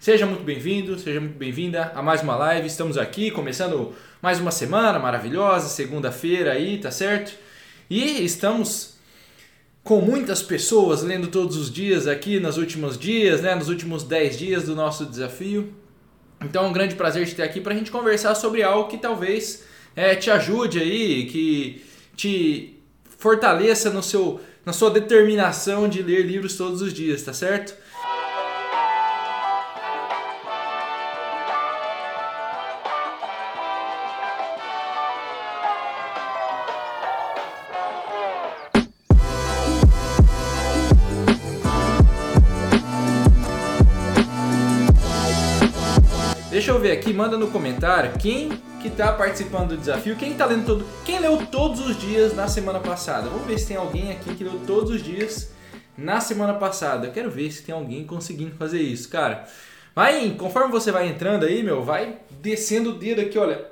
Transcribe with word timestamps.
Seja 0.00 0.24
muito 0.24 0.42
bem-vindo, 0.42 0.98
seja 0.98 1.20
muito 1.20 1.36
bem-vinda 1.36 1.92
a 1.94 2.00
mais 2.00 2.22
uma 2.22 2.34
live. 2.34 2.66
Estamos 2.66 2.96
aqui 2.96 3.30
começando 3.30 3.92
mais 4.22 4.40
uma 4.40 4.50
semana 4.50 4.98
maravilhosa, 4.98 5.68
segunda-feira 5.68 6.52
aí, 6.52 6.78
tá 6.78 6.90
certo? 6.90 7.34
E 7.90 8.24
estamos 8.24 8.94
com 9.84 10.00
muitas 10.00 10.42
pessoas 10.42 11.02
lendo 11.02 11.26
todos 11.26 11.54
os 11.54 11.70
dias 11.70 12.06
aqui 12.06 12.40
nos 12.40 12.56
últimos 12.56 12.98
dias, 12.98 13.42
né, 13.42 13.54
nos 13.54 13.68
últimos 13.68 14.02
10 14.02 14.38
dias 14.38 14.64
do 14.64 14.74
nosso 14.74 15.04
desafio. 15.04 15.70
Então 16.42 16.64
é 16.64 16.68
um 16.68 16.72
grande 16.72 16.94
prazer 16.94 17.26
te 17.26 17.34
ter 17.34 17.42
aqui 17.42 17.60
para 17.60 17.74
a 17.74 17.76
gente 17.76 17.90
conversar 17.90 18.34
sobre 18.34 18.62
algo 18.62 18.88
que 18.88 18.96
talvez 18.96 19.64
é, 19.94 20.14
te 20.14 20.30
ajude 20.30 20.78
aí, 20.78 21.26
que 21.26 21.84
te 22.16 22.82
fortaleça 23.18 23.90
no 23.90 24.02
seu, 24.02 24.40
na 24.64 24.72
sua 24.72 24.90
determinação 24.90 25.86
de 25.86 26.02
ler 26.02 26.22
livros 26.22 26.56
todos 26.56 26.80
os 26.80 26.94
dias, 26.94 27.22
tá 27.22 27.34
certo? 27.34 27.74
Deixa 46.60 46.72
eu 46.72 46.78
ver 46.78 46.92
aqui, 46.92 47.10
manda 47.10 47.38
no 47.38 47.50
comentário 47.50 48.12
quem 48.18 48.50
que 48.82 48.88
está 48.88 49.14
participando 49.14 49.68
do 49.68 49.78
desafio, 49.78 50.14
quem 50.14 50.34
tá 50.34 50.44
lendo 50.44 50.66
todo, 50.66 50.86
quem 51.06 51.18
leu 51.18 51.38
todos 51.46 51.80
os 51.80 51.98
dias 51.98 52.36
na 52.36 52.48
semana 52.48 52.78
passada. 52.78 53.30
Vamos 53.30 53.46
ver 53.46 53.58
se 53.58 53.68
tem 53.68 53.78
alguém 53.78 54.12
aqui 54.12 54.34
que 54.34 54.44
leu 54.44 54.60
todos 54.66 54.90
os 54.90 55.02
dias 55.02 55.54
na 55.96 56.20
semana 56.20 56.52
passada. 56.52 57.06
Eu 57.06 57.12
quero 57.12 57.30
ver 57.30 57.50
se 57.50 57.62
tem 57.62 57.74
alguém 57.74 58.04
conseguindo 58.04 58.54
fazer 58.56 58.78
isso, 58.82 59.08
cara. 59.08 59.48
Vai, 59.94 60.34
conforme 60.36 60.70
você 60.70 60.92
vai 60.92 61.08
entrando 61.08 61.46
aí, 61.46 61.62
meu, 61.62 61.82
vai 61.82 62.18
descendo 62.42 62.90
o 62.90 62.98
dedo 62.98 63.22
aqui, 63.22 63.38
olha. 63.38 63.64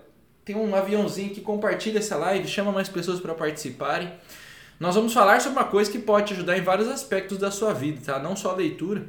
Tem 0.42 0.56
um 0.56 0.74
aviãozinho 0.74 1.28
que 1.28 1.42
compartilha 1.42 1.98
essa 1.98 2.16
live, 2.16 2.48
chama 2.48 2.72
mais 2.72 2.88
pessoas 2.88 3.20
para 3.20 3.34
participarem. 3.34 4.10
Nós 4.80 4.94
vamos 4.94 5.12
falar 5.12 5.42
sobre 5.42 5.58
uma 5.58 5.68
coisa 5.68 5.90
que 5.90 5.98
pode 5.98 6.28
te 6.28 6.32
ajudar 6.32 6.56
em 6.56 6.62
vários 6.62 6.88
aspectos 6.88 7.36
da 7.36 7.50
sua 7.50 7.74
vida, 7.74 8.00
tá? 8.02 8.18
Não 8.18 8.34
só 8.34 8.52
a 8.52 8.56
leitura, 8.56 9.04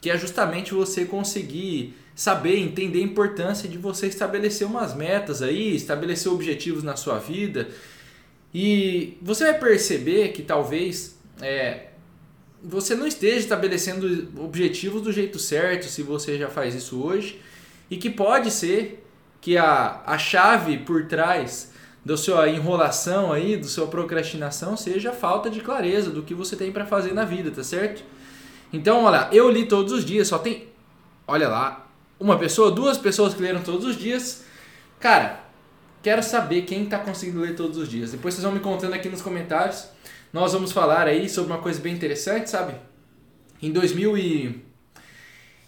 que 0.00 0.08
é 0.08 0.16
justamente 0.16 0.72
você 0.72 1.04
conseguir 1.04 1.99
saber, 2.20 2.58
entender 2.58 2.98
a 2.98 3.02
importância 3.02 3.66
de 3.66 3.78
você 3.78 4.06
estabelecer 4.06 4.66
umas 4.66 4.94
metas 4.94 5.40
aí, 5.40 5.74
estabelecer 5.74 6.30
objetivos 6.30 6.82
na 6.82 6.94
sua 6.94 7.18
vida. 7.18 7.68
E 8.52 9.16
você 9.22 9.44
vai 9.44 9.58
perceber 9.58 10.28
que 10.32 10.42
talvez 10.42 11.18
é, 11.40 11.86
você 12.62 12.94
não 12.94 13.06
esteja 13.06 13.38
estabelecendo 13.38 14.28
objetivos 14.38 15.00
do 15.00 15.10
jeito 15.10 15.38
certo 15.38 15.86
se 15.86 16.02
você 16.02 16.36
já 16.36 16.50
faz 16.50 16.74
isso 16.74 17.02
hoje. 17.02 17.40
E 17.90 17.96
que 17.96 18.10
pode 18.10 18.50
ser 18.50 19.02
que 19.40 19.56
a, 19.56 20.02
a 20.04 20.18
chave 20.18 20.76
por 20.76 21.06
trás 21.06 21.72
da 22.04 22.18
sua 22.18 22.50
enrolação 22.50 23.32
aí, 23.32 23.56
da 23.56 23.66
sua 23.66 23.86
procrastinação, 23.86 24.76
seja 24.76 25.08
a 25.08 25.14
falta 25.14 25.48
de 25.48 25.62
clareza 25.62 26.10
do 26.10 26.22
que 26.22 26.34
você 26.34 26.54
tem 26.54 26.70
para 26.70 26.84
fazer 26.84 27.14
na 27.14 27.24
vida, 27.24 27.50
tá 27.50 27.64
certo? 27.64 28.04
Então, 28.70 29.04
olha, 29.04 29.30
eu 29.32 29.50
li 29.50 29.64
todos 29.64 29.90
os 29.90 30.04
dias, 30.04 30.28
só 30.28 30.38
tem, 30.38 30.68
olha 31.26 31.48
lá, 31.48 31.89
uma 32.20 32.38
pessoa, 32.38 32.70
duas 32.70 32.98
pessoas 32.98 33.32
que 33.32 33.42
leram 33.42 33.62
todos 33.62 33.86
os 33.86 33.96
dias. 33.96 34.44
Cara, 35.00 35.42
quero 36.02 36.22
saber 36.22 36.62
quem 36.62 36.84
está 36.84 36.98
conseguindo 36.98 37.40
ler 37.40 37.56
todos 37.56 37.78
os 37.78 37.88
dias. 37.88 38.12
Depois 38.12 38.34
vocês 38.34 38.44
vão 38.44 38.52
me 38.52 38.60
contando 38.60 38.92
aqui 38.92 39.08
nos 39.08 39.22
comentários. 39.22 39.88
Nós 40.30 40.52
vamos 40.52 40.70
falar 40.70 41.08
aí 41.08 41.28
sobre 41.28 41.50
uma 41.50 41.60
coisa 41.60 41.80
bem 41.80 41.94
interessante, 41.94 42.50
sabe? 42.50 42.74
Em 43.62 43.72
2000 43.72 44.18
e... 44.18 44.62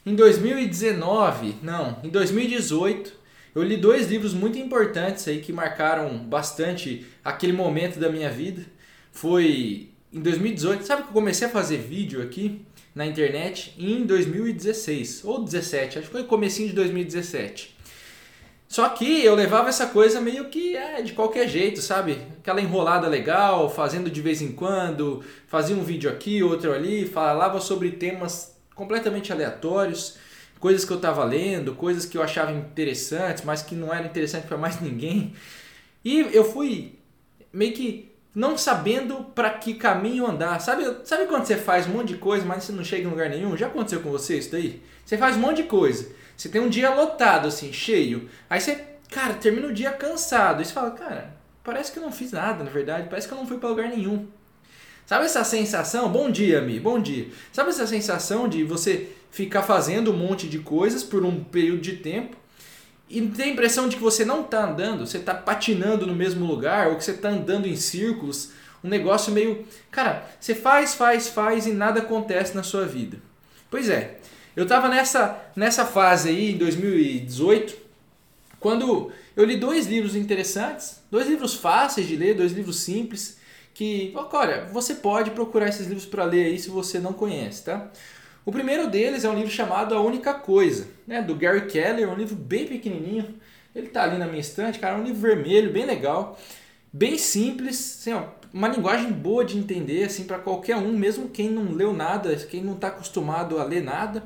em 0.05 0.14
2019, 0.14 1.56
não, 1.62 1.98
em 2.05 2.11
2018, 2.11 3.12
eu 3.55 3.62
li 3.62 3.77
dois 3.78 4.09
livros 4.09 4.34
muito 4.34 4.59
importantes 4.59 5.27
aí 5.27 5.41
que 5.41 5.53
marcaram 5.53 6.19
bastante 6.19 7.06
aquele 7.25 7.53
momento 7.53 7.98
da 7.98 8.11
minha 8.11 8.31
vida. 8.31 8.64
Foi 9.10 9.91
em 10.12 10.21
2018, 10.21 10.84
sabe 10.84 11.03
que 11.03 11.09
eu 11.09 11.12
comecei 11.15 11.47
a 11.47 11.50
fazer 11.50 11.78
vídeo 11.78 12.22
aqui? 12.22 12.65
Na 12.94 13.06
internet 13.06 13.75
em 13.78 14.04
2016 14.04 15.25
ou 15.25 15.42
17, 15.42 15.98
acho 15.98 16.06
que 16.08 16.12
foi 16.12 16.25
comecinho 16.25 16.69
de 16.69 16.75
2017. 16.75 17.76
Só 18.69 18.88
que 18.88 19.22
eu 19.22 19.34
levava 19.34 19.69
essa 19.69 19.86
coisa 19.88 20.19
meio 20.19 20.47
que 20.47 20.75
é, 20.75 21.02
de 21.02 21.12
qualquer 21.12 21.47
jeito, 21.47 21.82
sabe? 21.82 22.19
Aquela 22.38 22.60
enrolada 22.60 23.06
legal, 23.06 23.69
fazendo 23.69 24.10
de 24.10 24.22
vez 24.22 24.41
em 24.41 24.52
quando, 24.52 25.22
fazia 25.47 25.76
um 25.76 25.84
vídeo 25.84 26.10
aqui, 26.10 26.42
outro 26.42 26.72
ali, 26.72 27.06
falava 27.06 27.60
sobre 27.60 27.91
temas 27.91 28.56
completamente 28.75 29.31
aleatórios, 29.31 30.16
coisas 30.58 30.86
que 30.86 30.91
eu 30.91 30.97
estava 30.97 31.22
lendo, 31.22 31.75
coisas 31.75 32.06
que 32.06 32.16
eu 32.16 32.22
achava 32.22 32.50
interessantes, 32.52 33.44
mas 33.44 33.60
que 33.60 33.75
não 33.75 33.92
eram 33.92 34.06
interessantes 34.06 34.48
para 34.48 34.56
mais 34.56 34.81
ninguém. 34.81 35.34
E 36.02 36.20
eu 36.32 36.44
fui 36.44 36.98
meio 37.52 37.75
que 37.75 38.12
não 38.34 38.56
sabendo 38.56 39.25
para 39.34 39.50
que 39.50 39.75
caminho 39.75 40.26
andar. 40.26 40.60
Sabe, 40.60 40.84
sabe 41.04 41.26
quando 41.26 41.44
você 41.44 41.56
faz 41.56 41.87
um 41.87 41.91
monte 41.91 42.09
de 42.09 42.16
coisa, 42.16 42.44
mas 42.44 42.65
você 42.65 42.72
não 42.72 42.84
chega 42.84 43.06
em 43.06 43.10
lugar 43.10 43.28
nenhum? 43.28 43.56
Já 43.56 43.66
aconteceu 43.66 44.00
com 44.00 44.10
você 44.10 44.38
isso 44.38 44.50
daí? 44.50 44.82
Você 45.04 45.19
faz 45.19 45.37
um 45.37 45.41
monte 45.41 45.59
de 45.59 45.65
coisa. 45.65 46.09
Você 46.37 46.48
tem 46.48 46.60
um 46.60 46.69
dia 46.69 46.94
lotado, 46.94 47.48
assim, 47.48 47.72
cheio. 47.72 48.28
Aí 48.48 48.60
você, 48.60 48.82
cara, 49.10 49.34
termina 49.34 49.69
o 49.69 49.72
dia 49.72 49.93
cansado. 49.93 50.60
Aí 50.60 50.65
você 50.65 50.72
fala, 50.72 50.93
cara, 50.93 51.37
parece 51.62 51.93
que 51.93 51.98
eu 51.98 52.03
não 52.03 52.12
fiz 52.12 52.32
nada, 52.32 52.65
na 52.65 52.70
verdade. 52.70 53.09
Parece 53.09 53.28
que 53.28 53.34
eu 53.34 53.38
não 53.38 53.47
fui 53.47 53.59
para 53.59 53.69
lugar 53.69 53.88
nenhum. 53.88 54.26
Sabe 55.04 55.26
essa 55.26 55.44
sensação? 55.44 56.10
Bom 56.10 56.31
dia, 56.31 56.62
Mi, 56.62 56.81
bom 56.81 56.99
dia. 57.00 57.28
Sabe 57.53 57.70
essa 57.70 57.87
sensação 57.87 58.49
de 58.49 58.64
você 58.64 59.10
ficar 59.31 59.62
fazendo 59.62 60.12
um 60.12 60.16
monte 60.16 60.49
de 60.49 60.60
coisas 60.60 61.03
por 61.03 61.25
um 61.25 61.43
período 61.44 61.81
de 61.82 61.97
tempo 61.97 62.37
e 63.12 63.21
tem 63.28 63.50
a 63.50 63.53
impressão 63.53 63.89
de 63.89 63.97
que 63.97 64.03
você 64.03 64.25
não 64.25 64.41
está 64.41 64.65
andando, 64.65 65.06
você 65.06 65.19
está 65.19 65.34
patinando 65.34 66.06
no 66.06 66.15
mesmo 66.15 66.47
lugar, 66.47 66.89
ou 66.89 66.97
que 66.97 67.05
você 67.05 67.11
está 67.11 67.28
andando 67.28 67.69
em 67.69 67.77
círculos, 67.77 68.53
um 68.83 68.89
negócio 68.89 69.31
meio. 69.31 69.67
Cara, 69.91 70.27
você 70.41 70.55
faz, 70.55 70.95
faz, 70.95 71.28
faz 71.28 71.67
e 71.67 71.73
nada 71.73 72.00
acontece 72.00 72.56
na 72.56 72.62
sua 72.62 72.87
vida. 72.87 73.19
Pois 73.71 73.91
é, 73.91 74.17
eu 74.56 74.62
estava 74.62 74.89
nessa, 74.89 75.39
nessa 75.55 75.84
fase 75.84 76.31
aí 76.31 76.55
em 76.55 76.56
2018, 76.56 77.77
quando 78.59 79.12
eu 79.37 79.44
li 79.44 79.59
dois 79.59 79.87
livros 79.87 80.17
interessantes, 80.17 81.03
dois 81.11 81.29
livros 81.29 81.55
fáceis 81.55 82.09
de 82.09 82.17
ler, 82.17 82.34
dois 82.34 82.53
livros 82.53 82.81
simples, 82.81 83.37
que, 83.75 84.15
olha, 84.15 84.65
você 84.73 84.94
pode 84.94 85.33
procurar 85.33 85.69
esses 85.69 85.87
livros 85.87 86.06
para 86.06 86.25
ler 86.25 86.47
aí 86.47 86.59
se 86.59 86.71
você 86.71 86.99
não 86.99 87.12
conhece, 87.12 87.65
tá? 87.65 87.91
O 88.44 88.50
primeiro 88.50 88.88
deles 88.88 89.25
é 89.25 89.30
um 89.30 89.36
livro 89.36 89.50
chamado 89.50 89.94
A 89.94 90.00
Única 90.00 90.34
Coisa, 90.34 90.88
né, 91.06 91.22
do 91.22 91.34
Gary 91.34 91.66
Keller, 91.66 92.10
um 92.10 92.16
livro 92.16 92.34
bem 92.34 92.66
pequenininho. 92.66 93.34
Ele 93.75 93.86
está 93.86 94.03
ali 94.03 94.19
na 94.19 94.26
minha 94.26 94.41
estante, 94.41 94.78
cara, 94.78 94.97
é 94.97 95.00
um 95.00 95.04
livro 95.04 95.20
vermelho, 95.20 95.72
bem 95.72 95.86
legal, 95.86 96.38
bem 96.92 97.16
simples, 97.16 97.98
assim, 98.00 98.12
ó, 98.12 98.25
uma 98.52 98.69
linguagem 98.69 99.10
boa 99.10 99.44
de 99.44 99.56
entender 99.56 100.04
assim 100.04 100.25
para 100.25 100.38
qualquer 100.38 100.76
um, 100.76 100.92
mesmo 100.92 101.28
quem 101.28 101.48
não 101.48 101.72
leu 101.72 101.92
nada, 101.92 102.34
quem 102.36 102.62
não 102.62 102.75
está 102.75 102.88
acostumado 102.88 103.58
a 103.58 103.64
ler 103.64 103.82
nada. 103.82 104.25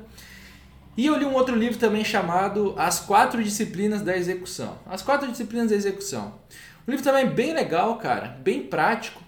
E 0.97 1.07
eu 1.07 1.17
li 1.17 1.27
um 1.27 1.35
outro 1.35 1.55
livro 1.55 1.79
também 1.79 2.03
chamado 2.03 2.75
As 2.77 2.99
Quatro 2.99 3.45
Disciplinas 3.45 4.01
da 4.01 4.17
Execução. 4.17 4.79
As 4.87 5.03
Quatro 5.03 5.31
Disciplinas 5.31 5.69
da 5.69 5.77
Execução. 5.77 6.35
Um 6.89 6.91
livro 6.91 7.05
também 7.05 7.27
bem 7.27 7.53
legal, 7.53 7.99
cara, 7.99 8.29
bem 8.43 8.63
prático. 8.63 9.23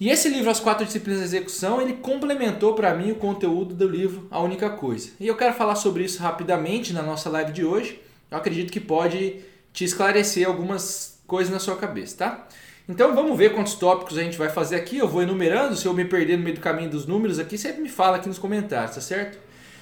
E 0.00 0.10
esse 0.10 0.28
livro, 0.28 0.48
As 0.48 0.60
Quatro 0.60 0.86
Disciplinas 0.86 1.20
da 1.20 1.26
Execução, 1.26 1.82
ele 1.82 1.94
complementou 1.94 2.72
para 2.74 2.94
mim 2.94 3.10
o 3.10 3.16
conteúdo 3.16 3.74
do 3.74 3.88
livro 3.88 4.28
A 4.30 4.40
Única 4.40 4.70
Coisa. 4.70 5.10
E 5.18 5.26
eu 5.26 5.36
quero 5.36 5.54
falar 5.54 5.74
sobre 5.74 6.04
isso 6.04 6.22
rapidamente 6.22 6.92
na 6.92 7.02
nossa 7.02 7.28
live 7.28 7.50
de 7.50 7.64
hoje. 7.64 8.00
Eu 8.30 8.38
acredito 8.38 8.72
que 8.72 8.78
pode 8.78 9.40
te 9.72 9.82
esclarecer 9.82 10.46
algumas 10.46 11.20
coisas 11.26 11.52
na 11.52 11.58
sua 11.58 11.74
cabeça, 11.74 12.16
tá? 12.16 12.48
Então 12.88 13.12
vamos 13.12 13.36
ver 13.36 13.52
quantos 13.52 13.74
tópicos 13.74 14.16
a 14.16 14.22
gente 14.22 14.38
vai 14.38 14.48
fazer 14.48 14.76
aqui. 14.76 14.98
Eu 14.98 15.08
vou 15.08 15.20
enumerando, 15.20 15.74
se 15.74 15.86
eu 15.86 15.92
me 15.92 16.04
perder 16.04 16.36
no 16.36 16.44
meio 16.44 16.54
do 16.54 16.60
caminho 16.60 16.90
dos 16.90 17.04
números 17.04 17.40
aqui, 17.40 17.58
você 17.58 17.72
me 17.72 17.88
fala 17.88 18.18
aqui 18.18 18.28
nos 18.28 18.38
comentários, 18.38 18.94
tá 18.94 19.00
certo? 19.00 19.36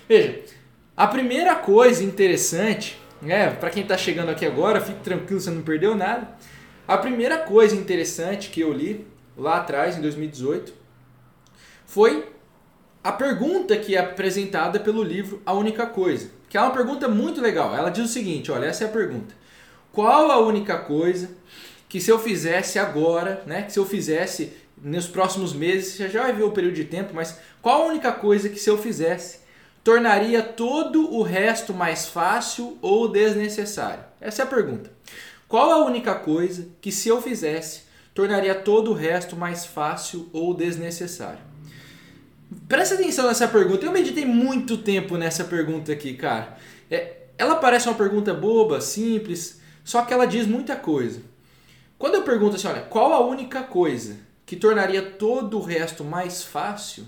Veja, 0.09 0.41
a 0.97 1.07
primeira 1.07 1.55
coisa 1.57 2.03
interessante, 2.03 2.99
né, 3.21 3.51
para 3.51 3.69
quem 3.69 3.83
está 3.83 3.99
chegando 3.99 4.31
aqui 4.31 4.47
agora, 4.47 4.81
fique 4.81 5.01
tranquilo, 5.01 5.43
você 5.43 5.51
não 5.51 5.61
perdeu 5.61 5.95
nada. 5.95 6.27
A 6.89 6.97
primeira 6.97 7.37
coisa 7.37 7.77
interessante 7.77 8.49
que 8.49 8.63
eu 8.63 8.73
li 8.73 9.07
lá 9.37 9.59
atrás, 9.59 9.97
em 9.97 10.01
2018, 10.01 10.73
foi 11.85 12.29
a 13.03 13.13
pergunta 13.13 13.77
que 13.77 13.95
é 13.95 14.01
apresentada 14.01 14.81
pelo 14.81 15.03
livro 15.03 15.41
A 15.47 15.53
Única 15.53 15.87
Coisa, 15.87 16.31
que 16.49 16.57
é 16.57 16.61
uma 16.61 16.73
pergunta 16.73 17.09
muito 17.09 17.41
legal. 17.41 17.77
Ela 17.77 17.91
diz 17.91 18.05
o 18.05 18.13
seguinte, 18.13 18.51
olha, 18.51 18.67
essa 18.67 18.85
é 18.85 18.87
a 18.89 18.91
pergunta. 18.91 19.35
Qual 19.93 20.31
a 20.31 20.39
única 20.39 20.79
coisa 20.79 21.31
que 21.89 22.01
se 22.01 22.11
eu 22.11 22.19
fizesse 22.19 22.79
agora, 22.79 23.43
né, 23.47 23.63
que 23.63 23.73
se 23.73 23.79
eu 23.79 23.87
fizesse 23.87 24.53
nos 24.77 25.07
próximos 25.07 25.53
meses, 25.53 25.95
você 25.95 26.09
já 26.09 26.23
vai 26.23 26.33
ver 26.33 26.43
o 26.43 26.51
período 26.51 26.75
de 26.75 26.85
tempo, 26.85 27.15
mas 27.15 27.39
qual 27.63 27.83
a 27.83 27.87
única 27.87 28.13
coisa 28.13 28.49
que 28.49 28.59
se 28.59 28.69
eu 28.69 28.77
fizesse 28.77 29.41
tornaria 29.83 30.43
todo 30.43 31.15
o 31.15 31.23
resto 31.23 31.73
mais 31.73 32.07
fácil 32.07 32.77
ou 32.83 33.09
desnecessário? 33.09 34.05
Essa 34.21 34.43
é 34.43 34.45
a 34.45 34.49
pergunta. 34.49 34.91
Qual 35.49 35.71
a 35.71 35.85
única 35.85 36.15
coisa 36.15 36.69
que 36.81 36.91
se 36.91 37.09
eu 37.09 37.23
fizesse 37.23 37.86
tornaria 38.17 38.55
todo 38.55 38.93
o 38.93 38.95
resto 38.95 39.37
mais 39.37 39.67
fácil 39.67 40.31
ou 40.33 40.55
desnecessário. 40.55 41.41
Presta 42.67 42.95
atenção 42.95 43.27
nessa 43.27 43.47
pergunta. 43.47 43.85
Eu 43.85 43.93
meditei 43.93 44.25
muito 44.25 44.79
tempo 44.79 45.19
nessa 45.19 45.45
pergunta 45.45 45.93
aqui, 45.93 46.15
cara. 46.15 46.57
É, 46.91 47.25
ela 47.37 47.57
parece 47.57 47.87
uma 47.87 47.95
pergunta 47.95 48.33
boba, 48.33 48.81
simples, 48.81 49.61
só 49.85 50.01
que 50.01 50.15
ela 50.15 50.25
diz 50.25 50.47
muita 50.47 50.75
coisa. 50.75 51.21
Quando 51.99 52.15
eu 52.15 52.23
pergunto 52.23 52.57
assim, 52.57 52.67
olha, 52.67 52.81
qual 52.81 53.13
a 53.13 53.21
única 53.21 53.63
coisa 53.63 54.17
que 54.47 54.57
tornaria 54.57 55.03
todo 55.03 55.59
o 55.59 55.63
resto 55.63 56.03
mais 56.03 56.43
fácil? 56.43 57.05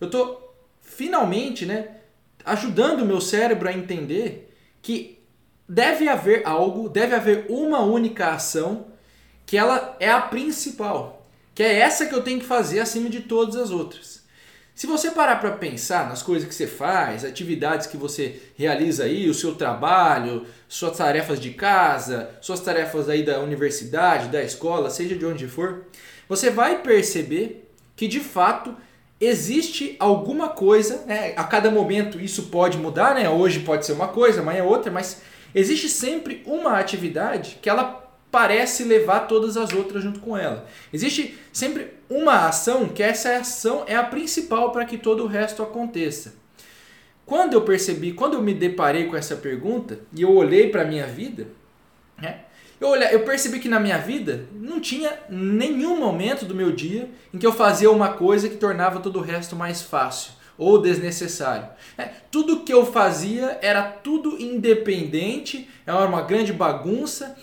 Eu 0.00 0.06
estou 0.06 0.56
finalmente, 0.80 1.64
né, 1.64 1.98
ajudando 2.44 3.02
o 3.02 3.06
meu 3.06 3.20
cérebro 3.20 3.68
a 3.68 3.72
entender 3.72 4.52
que 4.82 5.20
deve 5.68 6.08
haver 6.08 6.42
algo, 6.44 6.88
deve 6.88 7.14
haver 7.14 7.46
uma 7.48 7.80
única 7.80 8.30
ação 8.30 8.90
que 9.46 9.56
ela 9.56 9.96
é 10.00 10.10
a 10.10 10.20
principal, 10.20 11.26
que 11.54 11.62
é 11.62 11.78
essa 11.78 12.06
que 12.06 12.14
eu 12.14 12.22
tenho 12.22 12.40
que 12.40 12.46
fazer 12.46 12.80
acima 12.80 13.08
de 13.08 13.20
todas 13.20 13.56
as 13.56 13.70
outras. 13.70 14.22
Se 14.74 14.86
você 14.86 15.10
parar 15.10 15.36
para 15.36 15.50
pensar 15.50 16.08
nas 16.08 16.22
coisas 16.22 16.48
que 16.48 16.54
você 16.54 16.66
faz, 16.66 17.24
atividades 17.24 17.86
que 17.86 17.96
você 17.96 18.40
realiza 18.56 19.04
aí, 19.04 19.28
o 19.28 19.34
seu 19.34 19.54
trabalho, 19.54 20.46
suas 20.66 20.96
tarefas 20.96 21.38
de 21.38 21.50
casa, 21.50 22.30
suas 22.40 22.60
tarefas 22.60 23.08
aí 23.08 23.22
da 23.22 23.38
universidade, 23.40 24.28
da 24.28 24.42
escola, 24.42 24.88
seja 24.88 25.14
de 25.14 25.26
onde 25.26 25.46
for, 25.46 25.84
você 26.26 26.50
vai 26.50 26.80
perceber 26.80 27.68
que 27.94 28.08
de 28.08 28.18
fato 28.18 28.74
existe 29.20 29.94
alguma 30.00 30.48
coisa, 30.48 31.04
né? 31.06 31.34
a 31.36 31.44
cada 31.44 31.70
momento 31.70 32.18
isso 32.18 32.44
pode 32.44 32.78
mudar, 32.78 33.14
né? 33.14 33.28
hoje 33.28 33.60
pode 33.60 33.84
ser 33.84 33.92
uma 33.92 34.08
coisa, 34.08 34.40
amanhã 34.40 34.60
é 34.60 34.64
outra, 34.64 34.90
mas 34.90 35.20
existe 35.54 35.88
sempre 35.88 36.42
uma 36.46 36.78
atividade 36.78 37.58
que 37.60 37.68
ela 37.68 38.01
parece 38.32 38.82
levar 38.82 39.28
todas 39.28 39.58
as 39.58 39.74
outras 39.74 40.02
junto 40.02 40.18
com 40.18 40.36
ela. 40.36 40.66
Existe 40.90 41.38
sempre 41.52 41.92
uma 42.08 42.46
ação 42.46 42.88
que 42.88 43.02
essa 43.02 43.36
ação 43.36 43.84
é 43.86 43.94
a 43.94 44.02
principal 44.02 44.72
para 44.72 44.86
que 44.86 44.96
todo 44.96 45.22
o 45.22 45.26
resto 45.26 45.62
aconteça. 45.62 46.34
Quando 47.26 47.52
eu 47.52 47.60
percebi, 47.60 48.12
quando 48.12 48.34
eu 48.34 48.42
me 48.42 48.54
deparei 48.54 49.04
com 49.04 49.14
essa 49.14 49.36
pergunta 49.36 50.00
e 50.16 50.22
eu 50.22 50.34
olhei 50.34 50.70
para 50.70 50.80
a 50.80 50.86
minha 50.86 51.06
vida, 51.06 51.46
né, 52.20 52.40
eu, 52.80 52.88
olhei, 52.88 53.08
eu 53.12 53.20
percebi 53.20 53.60
que 53.60 53.68
na 53.68 53.78
minha 53.78 53.98
vida 53.98 54.46
não 54.52 54.80
tinha 54.80 55.12
nenhum 55.28 56.00
momento 56.00 56.46
do 56.46 56.54
meu 56.54 56.72
dia 56.72 57.10
em 57.32 57.38
que 57.38 57.46
eu 57.46 57.52
fazia 57.52 57.90
uma 57.90 58.14
coisa 58.14 58.48
que 58.48 58.56
tornava 58.56 59.00
todo 59.00 59.18
o 59.18 59.22
resto 59.22 59.54
mais 59.54 59.82
fácil 59.82 60.32
ou 60.56 60.80
desnecessário. 60.80 61.68
É, 61.98 62.08
tudo 62.30 62.60
que 62.60 62.72
eu 62.72 62.86
fazia 62.86 63.58
era 63.60 63.82
tudo 63.82 64.40
independente, 64.40 65.68
era 65.86 66.06
uma 66.06 66.22
grande 66.22 66.52
bagunça 66.52 67.36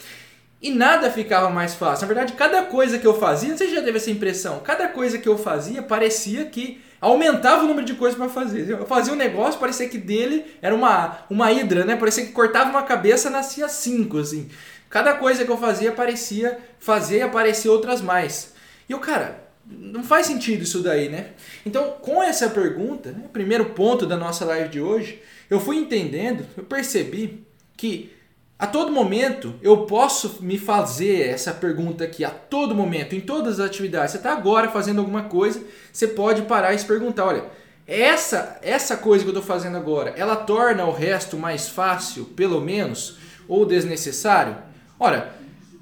e 0.61 0.71
nada 0.71 1.09
ficava 1.09 1.49
mais 1.49 1.73
fácil. 1.73 2.07
Na 2.07 2.13
verdade, 2.13 2.33
cada 2.33 2.63
coisa 2.63 2.99
que 2.99 3.07
eu 3.07 3.17
fazia, 3.17 3.55
você 3.55 3.67
já 3.67 3.81
teve 3.81 3.97
essa 3.97 4.11
impressão, 4.11 4.59
cada 4.59 4.87
coisa 4.87 5.17
que 5.17 5.27
eu 5.27 5.37
fazia 5.37 5.81
parecia 5.81 6.45
que 6.45 6.81
aumentava 6.99 7.63
o 7.63 7.67
número 7.67 7.85
de 7.85 7.93
coisas 7.93 8.17
para 8.17 8.27
fazer. 8.27 8.69
Eu 8.69 8.85
fazia 8.85 9.13
um 9.13 9.15
negócio, 9.15 9.59
parecia 9.59 9.87
que 9.87 9.97
dele 9.97 10.45
era 10.61 10.75
uma, 10.75 11.19
uma 11.29 11.51
hidra, 11.51 11.85
né? 11.85 11.95
Parecia 11.95 12.25
que 12.25 12.33
cortava 12.33 12.69
uma 12.69 12.83
cabeça, 12.83 13.29
nascia 13.29 13.69
cinco, 13.69 14.17
assim. 14.17 14.49
Cada 14.89 15.13
coisa 15.13 15.45
que 15.45 15.51
eu 15.51 15.57
fazia 15.57 15.91
parecia 15.91 16.57
fazer 16.77 17.19
e 17.19 17.21
aparecer 17.21 17.69
outras 17.69 18.01
mais. 18.01 18.53
E 18.89 18.91
eu, 18.91 18.99
cara, 18.99 19.47
não 19.65 20.03
faz 20.03 20.25
sentido 20.25 20.63
isso 20.63 20.81
daí, 20.81 21.07
né? 21.07 21.27
Então, 21.65 21.91
com 22.01 22.21
essa 22.21 22.49
pergunta, 22.49 23.11
né, 23.11 23.25
primeiro 23.31 23.65
ponto 23.67 24.05
da 24.05 24.17
nossa 24.17 24.43
live 24.45 24.69
de 24.69 24.81
hoje, 24.81 25.21
eu 25.49 25.59
fui 25.59 25.77
entendendo, 25.77 26.45
eu 26.57 26.63
percebi 26.63 27.45
que 27.77 28.11
a 28.59 28.67
todo 28.67 28.91
momento 28.91 29.55
eu 29.61 29.85
posso 29.85 30.39
me 30.41 30.57
fazer 30.57 31.29
essa 31.29 31.53
pergunta 31.53 32.03
aqui, 32.03 32.25
a 32.25 32.29
todo 32.29 32.75
momento, 32.75 33.15
em 33.15 33.21
todas 33.21 33.57
as 33.57 33.65
atividades. 33.65 34.11
Você 34.11 34.17
está 34.17 34.33
agora 34.33 34.69
fazendo 34.69 34.99
alguma 34.99 35.23
coisa, 35.23 35.63
você 35.93 36.09
pode 36.09 36.41
parar 36.41 36.73
e 36.73 36.79
se 36.79 36.85
perguntar: 36.85 37.25
olha, 37.25 37.45
essa, 37.87 38.59
essa 38.61 38.97
coisa 38.97 39.23
que 39.23 39.29
eu 39.29 39.33
estou 39.33 39.47
fazendo 39.47 39.77
agora, 39.77 40.13
ela 40.17 40.35
torna 40.35 40.83
o 40.83 40.91
resto 40.91 41.37
mais 41.37 41.69
fácil, 41.69 42.25
pelo 42.25 42.59
menos, 42.59 43.17
ou 43.47 43.65
desnecessário? 43.65 44.57
Olha, 44.99 45.29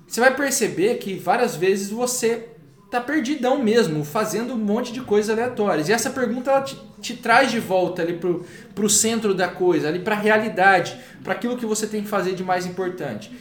você 0.07 0.21
vai 0.21 0.35
perceber 0.35 0.99
que 0.99 1.15
várias 1.15 1.55
vezes 1.55 1.89
você 1.89 2.49
tá 2.89 3.01
perdidão 3.01 3.61
mesmo, 3.61 4.03
fazendo 4.05 4.53
um 4.53 4.57
monte 4.57 4.93
de 4.93 5.01
coisas 5.01 5.29
aleatórias. 5.29 5.89
E 5.89 5.93
essa 5.93 6.09
pergunta 6.09 6.51
ela 6.51 6.61
te, 6.61 6.79
te 7.01 7.15
traz 7.15 7.51
de 7.51 7.59
volta 7.59 8.01
ali 8.01 8.13
pro, 8.13 8.45
pro 8.73 8.89
centro 8.89 9.33
da 9.33 9.47
coisa, 9.47 9.87
ali 9.89 9.99
para 9.99 10.15
a 10.15 10.19
realidade, 10.19 10.97
para 11.23 11.33
aquilo 11.33 11.57
que 11.57 11.65
você 11.65 11.85
tem 11.85 12.01
que 12.01 12.07
fazer 12.07 12.33
de 12.33 12.43
mais 12.43 12.65
importante. 12.65 13.31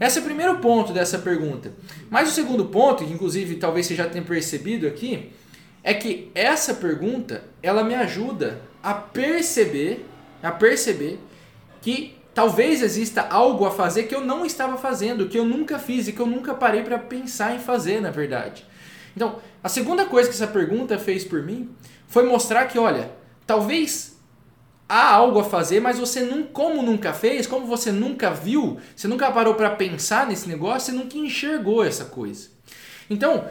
Esse 0.00 0.18
é 0.18 0.20
o 0.20 0.24
primeiro 0.24 0.58
ponto 0.58 0.92
dessa 0.92 1.18
pergunta. 1.18 1.72
Mas 2.10 2.28
o 2.28 2.32
segundo 2.32 2.66
ponto, 2.66 3.04
que 3.04 3.12
inclusive 3.12 3.56
talvez 3.56 3.86
você 3.86 3.94
já 3.94 4.08
tenha 4.08 4.24
percebido 4.24 4.86
aqui, 4.86 5.32
é 5.82 5.94
que 5.94 6.30
essa 6.34 6.74
pergunta, 6.74 7.44
ela 7.62 7.82
me 7.82 7.94
ajuda 7.94 8.60
a 8.82 8.94
perceber, 8.94 10.06
a 10.42 10.50
perceber 10.50 11.18
que 11.80 12.16
talvez 12.34 12.82
exista 12.82 13.22
algo 13.22 13.64
a 13.64 13.70
fazer 13.70 14.04
que 14.04 14.14
eu 14.14 14.20
não 14.20 14.44
estava 14.44 14.76
fazendo, 14.76 15.28
que 15.28 15.38
eu 15.38 15.44
nunca 15.44 15.78
fiz 15.78 16.06
e 16.06 16.12
que 16.12 16.20
eu 16.20 16.26
nunca 16.26 16.54
parei 16.54 16.82
para 16.82 16.98
pensar 16.98 17.54
em 17.54 17.58
fazer, 17.58 18.00
na 18.00 18.10
verdade. 18.10 18.67
Então, 19.18 19.40
a 19.64 19.68
segunda 19.68 20.04
coisa 20.04 20.28
que 20.28 20.34
essa 20.36 20.46
pergunta 20.46 20.96
fez 20.96 21.24
por 21.24 21.42
mim 21.42 21.68
foi 22.06 22.22
mostrar 22.22 22.66
que, 22.66 22.78
olha, 22.78 23.10
talvez 23.44 24.16
há 24.88 25.10
algo 25.12 25.40
a 25.40 25.44
fazer, 25.44 25.80
mas 25.80 25.98
você 25.98 26.20
não, 26.20 26.44
como 26.44 26.84
nunca 26.84 27.12
fez, 27.12 27.44
como 27.44 27.66
você 27.66 27.90
nunca 27.90 28.30
viu, 28.30 28.78
você 28.94 29.08
nunca 29.08 29.28
parou 29.32 29.54
para 29.56 29.70
pensar 29.70 30.28
nesse 30.28 30.48
negócio, 30.48 30.92
você 30.92 30.92
nunca 30.92 31.18
enxergou 31.18 31.84
essa 31.84 32.04
coisa. 32.04 32.48
Então, 33.10 33.44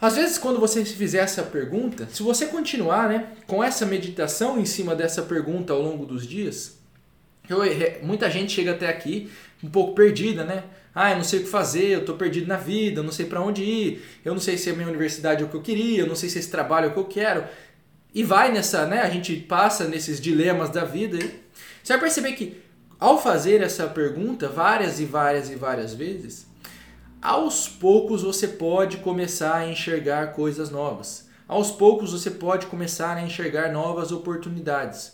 às 0.00 0.16
vezes 0.16 0.36
quando 0.36 0.58
você 0.58 0.84
fizer 0.84 1.20
essa 1.20 1.44
pergunta, 1.44 2.08
se 2.10 2.20
você 2.20 2.46
continuar, 2.46 3.08
né, 3.08 3.28
com 3.46 3.62
essa 3.62 3.86
meditação 3.86 4.58
em 4.58 4.64
cima 4.64 4.96
dessa 4.96 5.22
pergunta 5.22 5.72
ao 5.72 5.80
longo 5.80 6.04
dos 6.04 6.26
dias, 6.26 6.76
eu, 7.48 7.60
muita 8.02 8.28
gente 8.28 8.52
chega 8.52 8.72
até 8.72 8.88
aqui 8.88 9.30
um 9.62 9.70
pouco 9.70 9.94
perdida, 9.94 10.42
né? 10.42 10.64
Ah, 11.00 11.12
eu 11.12 11.16
não 11.18 11.22
sei 11.22 11.38
o 11.38 11.42
que 11.44 11.48
fazer, 11.48 11.90
eu 11.90 12.00
estou 12.00 12.16
perdido 12.16 12.48
na 12.48 12.56
vida, 12.56 12.98
eu 12.98 13.04
não 13.04 13.12
sei 13.12 13.24
para 13.24 13.40
onde 13.40 13.62
ir, 13.62 14.02
eu 14.24 14.32
não 14.32 14.40
sei 14.40 14.58
se 14.58 14.68
a 14.68 14.72
minha 14.72 14.88
universidade 14.88 15.44
é 15.44 15.46
o 15.46 15.48
que 15.48 15.54
eu 15.54 15.62
queria, 15.62 16.00
eu 16.00 16.08
não 16.08 16.16
sei 16.16 16.28
se 16.28 16.40
esse 16.40 16.50
trabalho 16.50 16.86
é 16.86 16.88
o 16.88 16.92
que 16.92 16.98
eu 16.98 17.04
quero. 17.04 17.44
E 18.12 18.24
vai 18.24 18.50
nessa, 18.50 18.84
né? 18.84 19.02
A 19.02 19.08
gente 19.08 19.36
passa 19.36 19.86
nesses 19.86 20.20
dilemas 20.20 20.70
da 20.70 20.84
vida. 20.84 21.16
Você 21.84 21.92
vai 21.92 22.00
perceber 22.00 22.32
que 22.32 22.60
ao 22.98 23.22
fazer 23.22 23.62
essa 23.62 23.86
pergunta 23.86 24.48
várias 24.48 24.98
e 24.98 25.04
várias 25.04 25.48
e 25.48 25.54
várias 25.54 25.94
vezes, 25.94 26.48
aos 27.22 27.68
poucos 27.68 28.24
você 28.24 28.48
pode 28.48 28.96
começar 28.96 29.54
a 29.54 29.68
enxergar 29.68 30.32
coisas 30.32 30.68
novas. 30.68 31.28
Aos 31.46 31.70
poucos 31.70 32.10
você 32.10 32.28
pode 32.28 32.66
começar 32.66 33.16
a 33.16 33.22
enxergar 33.22 33.70
novas 33.70 34.10
oportunidades. 34.10 35.12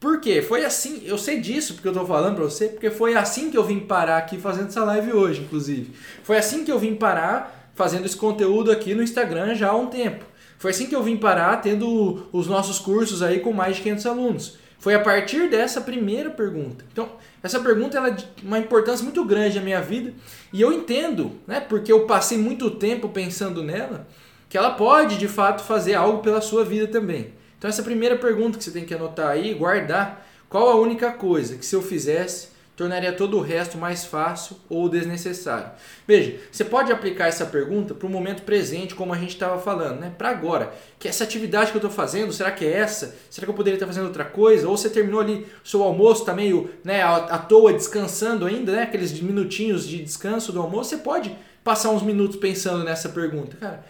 Por 0.00 0.20
quê? 0.20 0.40
Foi 0.40 0.64
assim, 0.64 1.02
eu 1.04 1.18
sei 1.18 1.40
disso 1.40 1.74
porque 1.74 1.88
eu 1.88 1.92
tô 1.92 2.06
falando 2.06 2.36
pra 2.36 2.44
você, 2.44 2.68
porque 2.68 2.90
foi 2.90 3.16
assim 3.16 3.50
que 3.50 3.58
eu 3.58 3.64
vim 3.64 3.80
parar 3.80 4.18
aqui 4.18 4.38
fazendo 4.38 4.68
essa 4.68 4.84
live 4.84 5.12
hoje, 5.12 5.40
inclusive. 5.40 5.92
Foi 6.22 6.36
assim 6.36 6.64
que 6.64 6.70
eu 6.70 6.78
vim 6.78 6.94
parar 6.94 7.70
fazendo 7.74 8.06
esse 8.06 8.16
conteúdo 8.16 8.70
aqui 8.70 8.94
no 8.94 9.02
Instagram 9.02 9.54
já 9.54 9.70
há 9.70 9.76
um 9.76 9.86
tempo. 9.86 10.24
Foi 10.56 10.70
assim 10.70 10.86
que 10.86 10.94
eu 10.94 11.02
vim 11.02 11.16
parar 11.16 11.56
tendo 11.60 12.26
os 12.32 12.46
nossos 12.46 12.78
cursos 12.78 13.22
aí 13.22 13.40
com 13.40 13.52
mais 13.52 13.76
de 13.76 13.82
500 13.82 14.06
alunos. 14.06 14.58
Foi 14.78 14.94
a 14.94 15.00
partir 15.00 15.48
dessa 15.48 15.80
primeira 15.80 16.30
pergunta. 16.30 16.84
Então, 16.92 17.08
essa 17.42 17.58
pergunta 17.58 17.96
ela 17.96 18.08
é 18.08 18.12
de 18.12 18.28
uma 18.42 18.58
importância 18.58 19.02
muito 19.02 19.24
grande 19.24 19.58
na 19.58 19.64
minha 19.64 19.80
vida 19.80 20.14
e 20.52 20.60
eu 20.60 20.72
entendo, 20.72 21.32
né, 21.46 21.60
porque 21.60 21.90
eu 21.90 22.06
passei 22.06 22.38
muito 22.38 22.70
tempo 22.70 23.08
pensando 23.08 23.62
nela, 23.62 24.06
que 24.48 24.56
ela 24.56 24.70
pode 24.70 25.18
de 25.18 25.26
fato 25.26 25.62
fazer 25.62 25.94
algo 25.94 26.22
pela 26.22 26.40
sua 26.40 26.64
vida 26.64 26.86
também. 26.86 27.32
Então 27.58 27.68
essa 27.68 27.82
primeira 27.82 28.16
pergunta 28.16 28.56
que 28.56 28.64
você 28.64 28.70
tem 28.70 28.84
que 28.84 28.94
anotar 28.94 29.28
aí, 29.28 29.52
guardar. 29.52 30.26
Qual 30.48 30.70
a 30.70 30.76
única 30.76 31.12
coisa 31.12 31.56
que 31.56 31.66
se 31.66 31.74
eu 31.74 31.82
fizesse 31.82 32.56
tornaria 32.74 33.12
todo 33.12 33.36
o 33.36 33.40
resto 33.40 33.76
mais 33.76 34.04
fácil 34.04 34.56
ou 34.70 34.88
desnecessário? 34.88 35.72
Veja, 36.06 36.36
você 36.50 36.64
pode 36.64 36.92
aplicar 36.92 37.26
essa 37.26 37.44
pergunta 37.44 37.92
para 37.92 38.06
o 38.06 38.10
momento 38.10 38.44
presente, 38.44 38.94
como 38.94 39.12
a 39.12 39.18
gente 39.18 39.30
estava 39.30 39.60
falando, 39.60 39.98
né? 39.98 40.12
Para 40.16 40.30
agora. 40.30 40.72
Que 41.00 41.08
essa 41.08 41.24
atividade 41.24 41.72
que 41.72 41.76
eu 41.76 41.80
estou 41.80 41.90
fazendo, 41.90 42.32
será 42.32 42.52
que 42.52 42.64
é 42.64 42.72
essa? 42.72 43.16
Será 43.28 43.44
que 43.44 43.50
eu 43.50 43.56
poderia 43.56 43.76
estar 43.76 43.86
fazendo 43.86 44.06
outra 44.06 44.24
coisa? 44.24 44.68
Ou 44.68 44.76
você 44.76 44.88
terminou 44.88 45.20
ali 45.20 45.44
seu 45.64 45.82
almoço, 45.82 46.20
está 46.20 46.32
meio 46.32 46.70
né, 46.84 47.02
à 47.02 47.38
toa 47.38 47.72
descansando 47.72 48.46
ainda, 48.46 48.70
né? 48.70 48.82
Aqueles 48.84 49.20
minutinhos 49.20 49.86
de 49.86 50.02
descanso 50.02 50.52
do 50.52 50.60
almoço, 50.60 50.90
você 50.90 50.98
pode 50.98 51.36
passar 51.64 51.90
uns 51.90 52.02
minutos 52.02 52.36
pensando 52.36 52.84
nessa 52.84 53.08
pergunta. 53.08 53.56
Cara, 53.56 53.84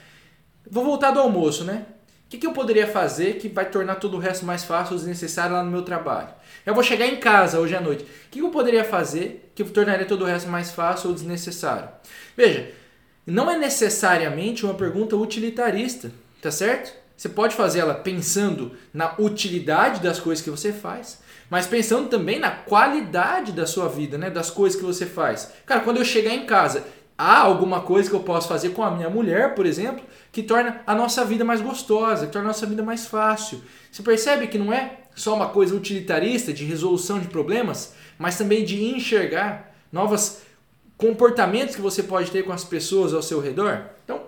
vou 0.68 0.82
voltar 0.82 1.10
do 1.10 1.20
almoço, 1.20 1.62
né? 1.62 1.84
O 2.28 2.30
que, 2.30 2.37
que 2.37 2.47
eu 2.47 2.52
poderia 2.52 2.87
fazer 2.87 3.38
que 3.38 3.49
vai 3.49 3.64
tornar 3.70 3.94
todo 3.94 4.18
o 4.18 4.20
resto 4.20 4.44
mais 4.44 4.62
fácil 4.62 4.92
ou 4.92 4.99
desnecessário 4.99 5.56
lá 5.56 5.62
no 5.62 5.70
meu 5.70 5.80
trabalho? 5.80 6.28
Eu 6.66 6.75
vou 6.75 6.82
chegar 6.82 7.06
em 7.06 7.16
casa 7.16 7.58
hoje 7.58 7.75
à 7.75 7.80
noite. 7.80 8.04
O 8.04 8.06
que, 8.30 8.38
que 8.38 8.44
eu 8.44 8.50
poderia 8.50 8.85
fazer 8.85 9.50
que 9.54 9.64
tornaria 9.64 10.04
todo 10.04 10.20
o 10.20 10.26
resto 10.26 10.47
mais 10.47 10.70
fácil 10.70 11.08
ou 11.08 11.14
desnecessário? 11.14 11.88
Veja, 12.37 12.70
não 13.26 13.50
é 13.50 13.56
necessariamente 13.56 14.66
uma 14.66 14.75
pergunta 14.75 15.16
utilitarista, 15.16 16.12
tá 16.42 16.50
certo? 16.50 16.92
Você 17.16 17.30
pode 17.30 17.56
fazer 17.56 17.78
ela 17.78 17.94
pensando 17.94 18.73
na 18.92 19.14
utilidade 19.18 20.02
das 20.02 20.20
coisas 20.20 20.44
que 20.44 20.50
você 20.50 20.70
faz, 20.70 21.20
mas 21.49 21.66
pensando 21.66 22.11
também 22.11 22.38
na 22.38 22.50
qualidade 22.50 23.52
da 23.52 23.64
sua 23.64 23.88
vida, 23.88 24.18
né? 24.18 24.28
Das 24.28 24.50
coisas 24.50 24.78
que 24.78 24.85
você 24.85 25.06
faz. 25.06 25.50
Cara, 25.64 25.80
quando 25.80 25.97
eu 25.97 26.04
chegar 26.04 26.35
em 26.35 26.44
casa, 26.44 26.85
há 27.18 27.40
alguma 27.40 27.80
coisa 27.80 28.08
que 28.08 28.14
eu 28.14 28.20
posso 28.20 28.46
fazer 28.46 28.70
com 28.70 28.84
a 28.84 28.92
minha 28.92 29.10
mulher, 29.10 29.56
por 29.56 29.66
exemplo, 29.66 30.04
que 30.30 30.40
torna 30.40 30.80
a 30.87 30.94
nossa 30.94 31.25
vida 31.25 31.44
mais 31.44 31.60
gostosa, 31.60 32.26
que 32.26 32.32
torna 32.32 32.48
a 32.48 32.52
nossa 32.52 32.64
vida 32.64 32.82
mais 32.82 33.06
fácil. 33.06 33.60
Você 33.90 34.04
percebe 34.04 34.46
que 34.46 34.56
não 34.56 34.72
é 34.72 35.00
só 35.16 35.34
uma 35.34 35.48
coisa 35.48 35.75
utilitarista 35.75 36.52
de 36.52 36.64
resolução 36.64 37.18
de 37.18 37.26
problemas, 37.26 37.94
mas 38.16 38.38
também 38.38 38.64
de 38.64 38.84
enxergar 38.84 39.75
novos 39.90 40.42
comportamentos 40.96 41.75
que 41.75 41.82
você 41.82 42.04
pode 42.04 42.30
ter 42.30 42.44
com 42.44 42.52
as 42.52 42.64
pessoas 42.64 43.12
ao 43.12 43.22
seu 43.22 43.40
redor? 43.40 43.82
Então, 44.04 44.22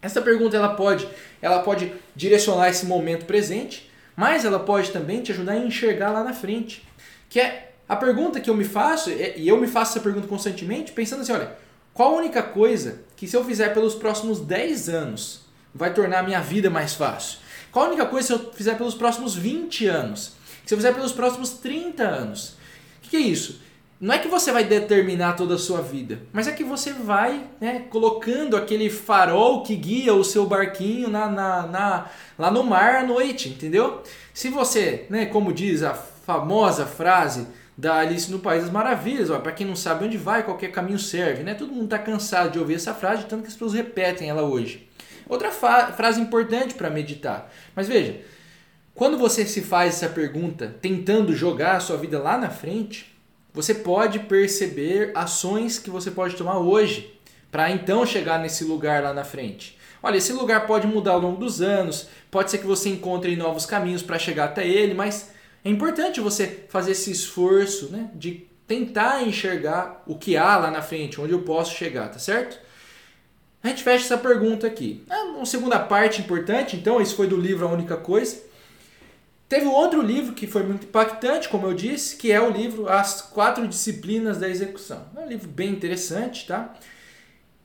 essa 0.00 0.22
pergunta 0.22 0.56
ela 0.56 0.70
pode, 0.70 1.06
ela 1.42 1.60
pode 1.60 1.92
direcionar 2.16 2.70
esse 2.70 2.86
momento 2.86 3.26
presente, 3.26 3.90
mas 4.16 4.44
ela 4.44 4.58
pode 4.58 4.90
também 4.90 5.22
te 5.22 5.32
ajudar 5.32 5.52
a 5.52 5.58
enxergar 5.58 6.10
lá 6.10 6.24
na 6.24 6.32
frente. 6.32 6.86
Que 7.28 7.40
é 7.40 7.72
a 7.88 7.96
pergunta 7.96 8.40
que 8.40 8.48
eu 8.48 8.54
me 8.54 8.64
faço, 8.64 9.10
e 9.10 9.46
eu 9.46 9.58
me 9.58 9.66
faço 9.66 9.92
essa 9.92 10.00
pergunta 10.00 10.26
constantemente, 10.26 10.92
pensando 10.92 11.20
assim, 11.20 11.32
olha, 11.32 11.56
qual 11.94 12.14
a 12.14 12.18
única 12.18 12.42
coisa 12.42 13.02
que 13.16 13.26
se 13.26 13.36
eu 13.36 13.44
fizer 13.44 13.74
pelos 13.74 13.94
próximos 13.94 14.40
10 14.40 14.88
anos 14.88 15.42
vai 15.74 15.92
tornar 15.92 16.20
a 16.20 16.22
minha 16.22 16.40
vida 16.40 16.70
mais 16.70 16.94
fácil? 16.94 17.38
Qual 17.70 17.84
a 17.84 17.88
única 17.88 18.06
coisa 18.06 18.26
se 18.26 18.32
eu 18.32 18.52
fizer 18.52 18.76
pelos 18.76 18.94
próximos 18.94 19.34
20 19.34 19.86
anos? 19.86 20.32
Se 20.64 20.74
eu 20.74 20.78
fizer 20.78 20.92
pelos 20.92 21.12
próximos 21.12 21.50
30 21.50 22.02
anos? 22.02 22.50
O 22.50 23.02
que, 23.02 23.10
que 23.10 23.16
é 23.16 23.20
isso? 23.20 23.60
Não 24.02 24.12
é 24.12 24.18
que 24.18 24.26
você 24.26 24.50
vai 24.50 24.64
determinar 24.64 25.34
toda 25.34 25.54
a 25.54 25.58
sua 25.58 25.80
vida, 25.80 26.22
mas 26.32 26.48
é 26.48 26.52
que 26.52 26.64
você 26.64 26.92
vai 26.92 27.44
né, 27.60 27.84
colocando 27.88 28.56
aquele 28.56 28.90
farol 28.90 29.62
que 29.62 29.76
guia 29.76 30.12
o 30.12 30.24
seu 30.24 30.44
barquinho 30.44 31.08
na, 31.08 31.28
na, 31.28 31.66
na, 31.68 32.10
lá 32.36 32.50
no 32.50 32.64
mar 32.64 32.96
à 32.96 33.06
noite, 33.06 33.48
entendeu? 33.48 34.02
Se 34.34 34.48
você, 34.48 35.06
né, 35.08 35.26
como 35.26 35.52
diz 35.52 35.84
a 35.84 35.94
famosa 35.94 36.84
frase, 36.84 37.46
da 37.76 37.96
Alice 37.96 38.30
no 38.30 38.38
País 38.38 38.62
das 38.62 38.72
Maravilhas. 38.72 39.28
Para 39.28 39.52
quem 39.52 39.66
não 39.66 39.76
sabe 39.76 40.04
onde 40.04 40.16
vai, 40.16 40.42
qualquer 40.42 40.70
caminho 40.70 40.98
serve. 40.98 41.42
Né? 41.42 41.54
Todo 41.54 41.72
mundo 41.72 41.84
está 41.84 41.98
cansado 41.98 42.50
de 42.50 42.58
ouvir 42.58 42.74
essa 42.74 42.94
frase, 42.94 43.24
tanto 43.24 43.42
que 43.42 43.48
as 43.48 43.54
pessoas 43.54 43.74
repetem 43.74 44.28
ela 44.28 44.42
hoje. 44.42 44.88
Outra 45.28 45.50
frase 45.50 46.20
importante 46.20 46.74
para 46.74 46.90
meditar. 46.90 47.50
Mas 47.74 47.88
veja, 47.88 48.20
quando 48.94 49.16
você 49.16 49.46
se 49.46 49.62
faz 49.62 49.94
essa 49.94 50.08
pergunta 50.08 50.74
tentando 50.80 51.34
jogar 51.34 51.76
a 51.76 51.80
sua 51.80 51.96
vida 51.96 52.18
lá 52.18 52.36
na 52.36 52.50
frente, 52.50 53.12
você 53.54 53.74
pode 53.74 54.18
perceber 54.20 55.12
ações 55.14 55.78
que 55.78 55.90
você 55.90 56.10
pode 56.10 56.36
tomar 56.36 56.58
hoje 56.58 57.18
para 57.50 57.70
então 57.70 58.04
chegar 58.04 58.38
nesse 58.38 58.64
lugar 58.64 59.02
lá 59.02 59.12
na 59.12 59.24
frente. 59.24 59.78
Olha, 60.02 60.16
esse 60.16 60.32
lugar 60.32 60.66
pode 60.66 60.86
mudar 60.86 61.12
ao 61.12 61.20
longo 61.20 61.38
dos 61.38 61.60
anos, 61.60 62.08
pode 62.30 62.50
ser 62.50 62.58
que 62.58 62.66
você 62.66 62.88
encontre 62.88 63.36
novos 63.36 63.64
caminhos 63.66 64.02
para 64.02 64.18
chegar 64.18 64.46
até 64.46 64.66
ele, 64.66 64.94
mas 64.94 65.30
é 65.64 65.70
importante 65.70 66.20
você 66.20 66.64
fazer 66.68 66.92
esse 66.92 67.10
esforço 67.10 67.90
né, 67.90 68.10
de 68.14 68.46
tentar 68.66 69.22
enxergar 69.22 70.02
o 70.06 70.16
que 70.16 70.36
há 70.36 70.56
lá 70.56 70.70
na 70.70 70.82
frente, 70.82 71.20
onde 71.20 71.32
eu 71.32 71.42
posso 71.42 71.76
chegar, 71.76 72.08
tá 72.08 72.18
certo? 72.18 72.58
A 73.62 73.68
gente 73.68 73.82
fecha 73.82 74.04
essa 74.04 74.18
pergunta 74.18 74.66
aqui. 74.66 75.04
É 75.08 75.16
uma 75.22 75.46
segunda 75.46 75.78
parte 75.78 76.20
importante, 76.20 76.76
então, 76.76 77.00
esse 77.00 77.14
foi 77.14 77.28
do 77.28 77.36
livro 77.36 77.66
A 77.66 77.70
Única 77.70 77.96
Coisa. 77.96 78.42
Teve 79.48 79.66
outro 79.66 80.00
livro 80.00 80.32
que 80.32 80.46
foi 80.46 80.62
muito 80.62 80.86
impactante, 80.86 81.48
como 81.48 81.66
eu 81.66 81.74
disse, 81.74 82.16
que 82.16 82.32
é 82.32 82.40
o 82.40 82.50
livro 82.50 82.88
As 82.88 83.20
Quatro 83.20 83.68
Disciplinas 83.68 84.38
da 84.38 84.48
Execução. 84.48 85.06
É 85.14 85.20
um 85.20 85.28
livro 85.28 85.48
bem 85.48 85.68
interessante, 85.70 86.46
tá? 86.46 86.74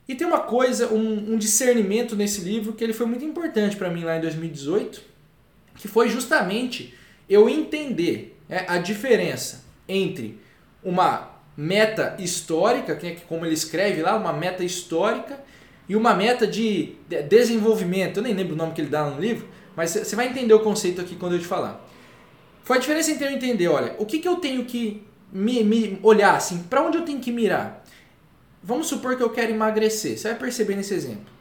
E 0.06 0.14
tem 0.14 0.26
uma 0.26 0.40
coisa, 0.40 0.92
um, 0.92 1.32
um 1.32 1.38
discernimento 1.38 2.14
nesse 2.14 2.42
livro 2.42 2.74
que 2.74 2.84
ele 2.84 2.92
foi 2.92 3.06
muito 3.06 3.24
importante 3.24 3.76
para 3.76 3.90
mim 3.90 4.04
lá 4.04 4.16
em 4.16 4.20
2018, 4.20 5.02
que 5.76 5.88
foi 5.88 6.08
justamente 6.08 6.94
eu 7.28 7.48
entender 7.48 8.38
é, 8.48 8.64
a 8.68 8.78
diferença 8.78 9.64
entre 9.88 10.40
uma 10.82 11.30
meta 11.56 12.16
histórica, 12.18 12.94
que 12.96 13.06
é 13.06 13.16
como 13.28 13.44
ele 13.44 13.54
escreve 13.54 14.00
lá, 14.00 14.16
uma 14.16 14.32
meta 14.32 14.64
histórica, 14.64 15.38
e 15.88 15.96
uma 15.96 16.14
meta 16.14 16.46
de 16.46 16.96
desenvolvimento. 17.28 18.18
Eu 18.18 18.22
nem 18.22 18.34
lembro 18.34 18.54
o 18.54 18.56
nome 18.56 18.72
que 18.72 18.80
ele 18.80 18.90
dá 18.90 19.04
no 19.08 19.20
livro, 19.20 19.48
mas 19.74 19.90
você 19.90 20.14
vai 20.14 20.28
entender 20.28 20.52
o 20.52 20.60
conceito 20.60 21.00
aqui 21.00 21.16
quando 21.16 21.34
eu 21.34 21.38
te 21.38 21.46
falar. 21.46 21.84
Foi 22.62 22.76
a 22.76 22.80
diferença 22.80 23.10
entre 23.10 23.26
eu 23.26 23.30
entender, 23.30 23.68
olha, 23.68 23.94
o 23.98 24.04
que, 24.04 24.18
que 24.18 24.28
eu 24.28 24.36
tenho 24.36 24.64
que 24.66 25.02
me, 25.32 25.64
me 25.64 25.98
olhar, 26.02 26.36
assim, 26.36 26.62
para 26.64 26.82
onde 26.82 26.98
eu 26.98 27.04
tenho 27.04 27.18
que 27.18 27.32
mirar? 27.32 27.82
Vamos 28.62 28.86
supor 28.86 29.16
que 29.16 29.22
eu 29.22 29.30
quero 29.30 29.50
emagrecer. 29.50 30.18
Você 30.18 30.28
vai 30.28 30.38
perceber 30.38 30.76
nesse 30.76 30.92
exemplo. 30.92 31.37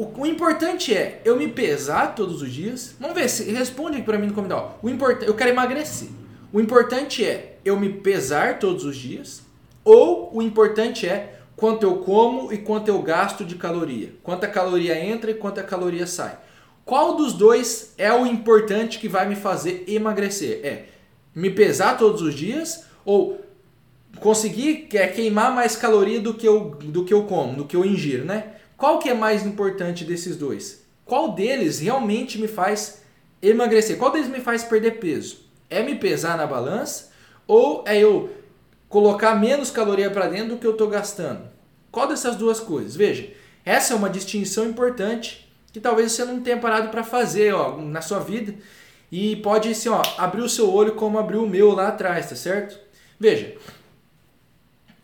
O, 0.00 0.22
o, 0.22 0.26
importante 0.26 0.94
é 0.94 1.20
eu 1.26 1.36
me 1.36 1.46
pesar 1.46 2.14
todos 2.14 2.40
os 2.40 2.50
dias. 2.50 2.94
Vamos 2.98 3.14
ver 3.14 3.28
se 3.28 3.52
responde 3.52 3.98
aqui 3.98 4.06
para 4.06 4.16
mim 4.16 4.28
no 4.28 4.32
comentário. 4.32 4.70
O 4.82 4.88
importante, 4.88 5.26
eu 5.26 5.34
quero 5.34 5.50
emagrecer. 5.50 6.08
O 6.50 6.58
importante 6.58 7.22
é 7.22 7.58
eu 7.66 7.78
me 7.78 7.90
pesar 7.90 8.58
todos 8.58 8.86
os 8.86 8.96
dias 8.96 9.42
ou 9.84 10.34
o 10.34 10.40
importante 10.40 11.06
é 11.06 11.40
quanto 11.54 11.82
eu 11.82 11.98
como 11.98 12.50
e 12.50 12.56
quanto 12.56 12.88
eu 12.88 13.02
gasto 13.02 13.44
de 13.44 13.56
caloria, 13.56 14.14
quanta 14.22 14.48
caloria 14.48 14.98
entra 14.98 15.32
e 15.32 15.34
quanta 15.34 15.62
caloria 15.62 16.06
sai. 16.06 16.38
Qual 16.82 17.14
dos 17.14 17.34
dois 17.34 17.92
é 17.98 18.10
o 18.10 18.24
importante 18.24 18.98
que 18.98 19.06
vai 19.06 19.28
me 19.28 19.36
fazer 19.36 19.84
emagrecer? 19.86 20.60
É 20.64 20.84
me 21.34 21.50
pesar 21.50 21.98
todos 21.98 22.22
os 22.22 22.34
dias 22.34 22.86
ou 23.04 23.38
conseguir 24.18 24.88
queimar 25.14 25.54
mais 25.54 25.76
caloria 25.76 26.20
do 26.20 26.32
que 26.32 26.48
eu, 26.48 26.70
do 26.70 27.04
que 27.04 27.12
eu 27.12 27.24
como, 27.24 27.54
do 27.54 27.64
que 27.66 27.76
eu 27.76 27.84
ingiro, 27.84 28.24
né? 28.24 28.54
Qual 28.80 28.98
que 28.98 29.10
é 29.10 29.14
mais 29.14 29.44
importante 29.44 30.06
desses 30.06 30.38
dois? 30.38 30.82
Qual 31.04 31.32
deles 31.32 31.80
realmente 31.80 32.40
me 32.40 32.48
faz 32.48 33.02
emagrecer? 33.42 33.98
Qual 33.98 34.10
deles 34.10 34.26
me 34.26 34.40
faz 34.40 34.64
perder 34.64 34.92
peso? 34.92 35.44
É 35.68 35.82
me 35.82 35.96
pesar 35.96 36.38
na 36.38 36.46
balança 36.46 37.10
ou 37.46 37.84
é 37.86 37.98
eu 37.98 38.30
colocar 38.88 39.34
menos 39.34 39.70
caloria 39.70 40.10
para 40.10 40.28
dentro 40.28 40.54
do 40.54 40.56
que 40.56 40.66
eu 40.66 40.70
estou 40.70 40.88
gastando? 40.88 41.42
Qual 41.92 42.08
dessas 42.08 42.36
duas 42.36 42.58
coisas? 42.58 42.96
Veja, 42.96 43.30
essa 43.66 43.92
é 43.92 43.96
uma 43.96 44.08
distinção 44.08 44.64
importante 44.64 45.46
que 45.74 45.78
talvez 45.78 46.12
você 46.12 46.24
não 46.24 46.40
tenha 46.40 46.56
parado 46.56 46.88
para 46.88 47.04
fazer 47.04 47.52
ó, 47.52 47.76
na 47.76 48.00
sua 48.00 48.20
vida 48.20 48.54
e 49.12 49.36
pode 49.36 49.68
assim, 49.68 49.90
ó, 49.90 50.00
abrir 50.16 50.40
o 50.40 50.48
seu 50.48 50.72
olho 50.72 50.94
como 50.94 51.18
abriu 51.18 51.44
o 51.44 51.48
meu 51.48 51.72
lá 51.72 51.88
atrás, 51.88 52.30
tá 52.30 52.34
certo? 52.34 52.78
Veja, 53.18 53.56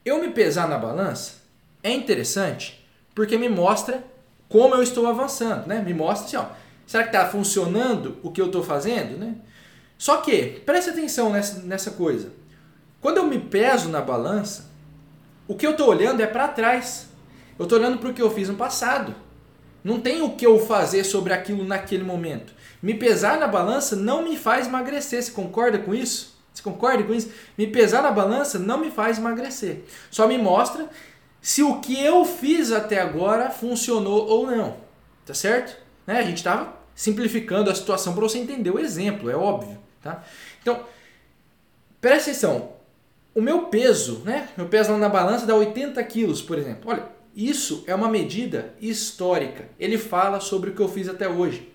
eu 0.03 0.19
me 0.19 0.31
pesar 0.31 0.67
na 0.67 0.79
balança 0.79 1.35
é 1.83 1.93
interessante 1.93 2.76
porque 3.17 3.39
me 3.39 3.49
mostra 3.49 4.05
como 4.47 4.75
eu 4.75 4.83
estou 4.83 5.07
avançando, 5.07 5.67
né? 5.67 5.83
Me 5.83 5.95
mostra 5.95 6.27
assim, 6.27 6.37
ó, 6.37 6.55
será 6.87 7.03
que 7.03 7.09
está 7.09 7.27
funcionando 7.27 8.19
o 8.23 8.31
que 8.31 8.41
eu 8.41 8.47
estou 8.47 8.63
fazendo, 8.63 9.19
né? 9.19 9.37
Só 9.97 10.19
que, 10.19 10.61
preste 10.67 10.91
atenção 10.91 11.31
nessa, 11.31 11.61
nessa 11.63 11.93
coisa. 11.93 12.31
Quando 13.01 13.17
eu 13.17 13.27
me 13.27 13.39
peso 13.41 13.89
na 13.89 14.03
balança, 14.03 14.71
o 15.49 15.55
que 15.55 15.67
eu 15.67 15.71
estou 15.71 15.89
olhando 15.89 16.21
é 16.21 16.27
para 16.27 16.47
trás. 16.49 17.09
Eu 17.59 17.63
estou 17.63 17.79
olhando 17.79 17.97
para 17.97 18.11
o 18.11 18.13
que 18.13 18.21
eu 18.21 18.31
fiz 18.31 18.51
no 18.51 18.55
passado. 18.55 19.15
Não 19.83 19.99
tem 19.99 20.21
o 20.21 20.37
que 20.37 20.45
eu 20.45 20.59
fazer 20.59 21.03
sobre 21.03 21.33
aquilo 21.33 21.65
naquele 21.65 22.05
momento. 22.05 22.53
Me 22.83 22.93
pesar 22.93 23.39
na 23.39 23.47
balança 23.47 23.97
não 23.97 24.23
me 24.23 24.37
faz 24.37 24.67
emagrecer. 24.67 25.23
Você 25.23 25.31
concorda 25.31 25.79
com 25.79 25.95
isso? 25.95 26.37
Você 26.53 26.63
concorda 26.63 27.03
com 27.03 27.15
isso? 27.15 27.31
Me 27.57 27.67
pesar 27.67 28.03
na 28.03 28.11
balança 28.11 28.59
não 28.59 28.77
me 28.77 28.91
faz 28.91 29.17
emagrecer. 29.17 29.85
Só 30.11 30.29
me 30.29 30.37
mostra 30.37 30.87
se 31.47 31.63
o 31.63 31.79
que 31.79 31.97
eu 31.97 32.25
fiz 32.25 32.73
até 32.73 33.01
agora 33.01 33.51
funcionou 33.51 34.27
ou 34.27 34.49
não. 34.49 34.79
Tá 35.25 35.33
certo? 35.33 35.81
Né? 36.05 36.19
A 36.19 36.23
gente 36.23 36.39
estava 36.39 36.75
simplificando 36.93 37.71
a 37.71 37.75
situação 37.75 38.15
para 38.15 38.25
você 38.25 38.39
entender 38.39 38.69
o 38.73 38.81
exemplo, 38.81 39.31
é 39.31 39.37
óbvio. 39.37 39.79
Tá? 40.03 40.25
Então, 40.61 40.81
presta 42.01 42.31
atenção. 42.31 42.73
O 43.33 43.41
meu 43.41 43.67
peso, 43.67 44.23
né? 44.25 44.49
Meu 44.57 44.67
peso 44.67 44.91
lá 44.91 44.99
na 44.99 45.09
balança 45.09 45.47
dá 45.47 45.55
80 45.55 46.03
quilos, 46.03 46.43
por 46.43 46.59
exemplo. 46.59 46.91
Olha, 46.91 47.05
isso 47.33 47.85
é 47.87 47.95
uma 47.95 48.09
medida 48.09 48.75
histórica. 48.81 49.69
Ele 49.79 49.99
fala 49.99 50.41
sobre 50.41 50.71
o 50.71 50.75
que 50.75 50.83
eu 50.83 50.89
fiz 50.89 51.09
até 51.09 51.29
hoje. 51.29 51.73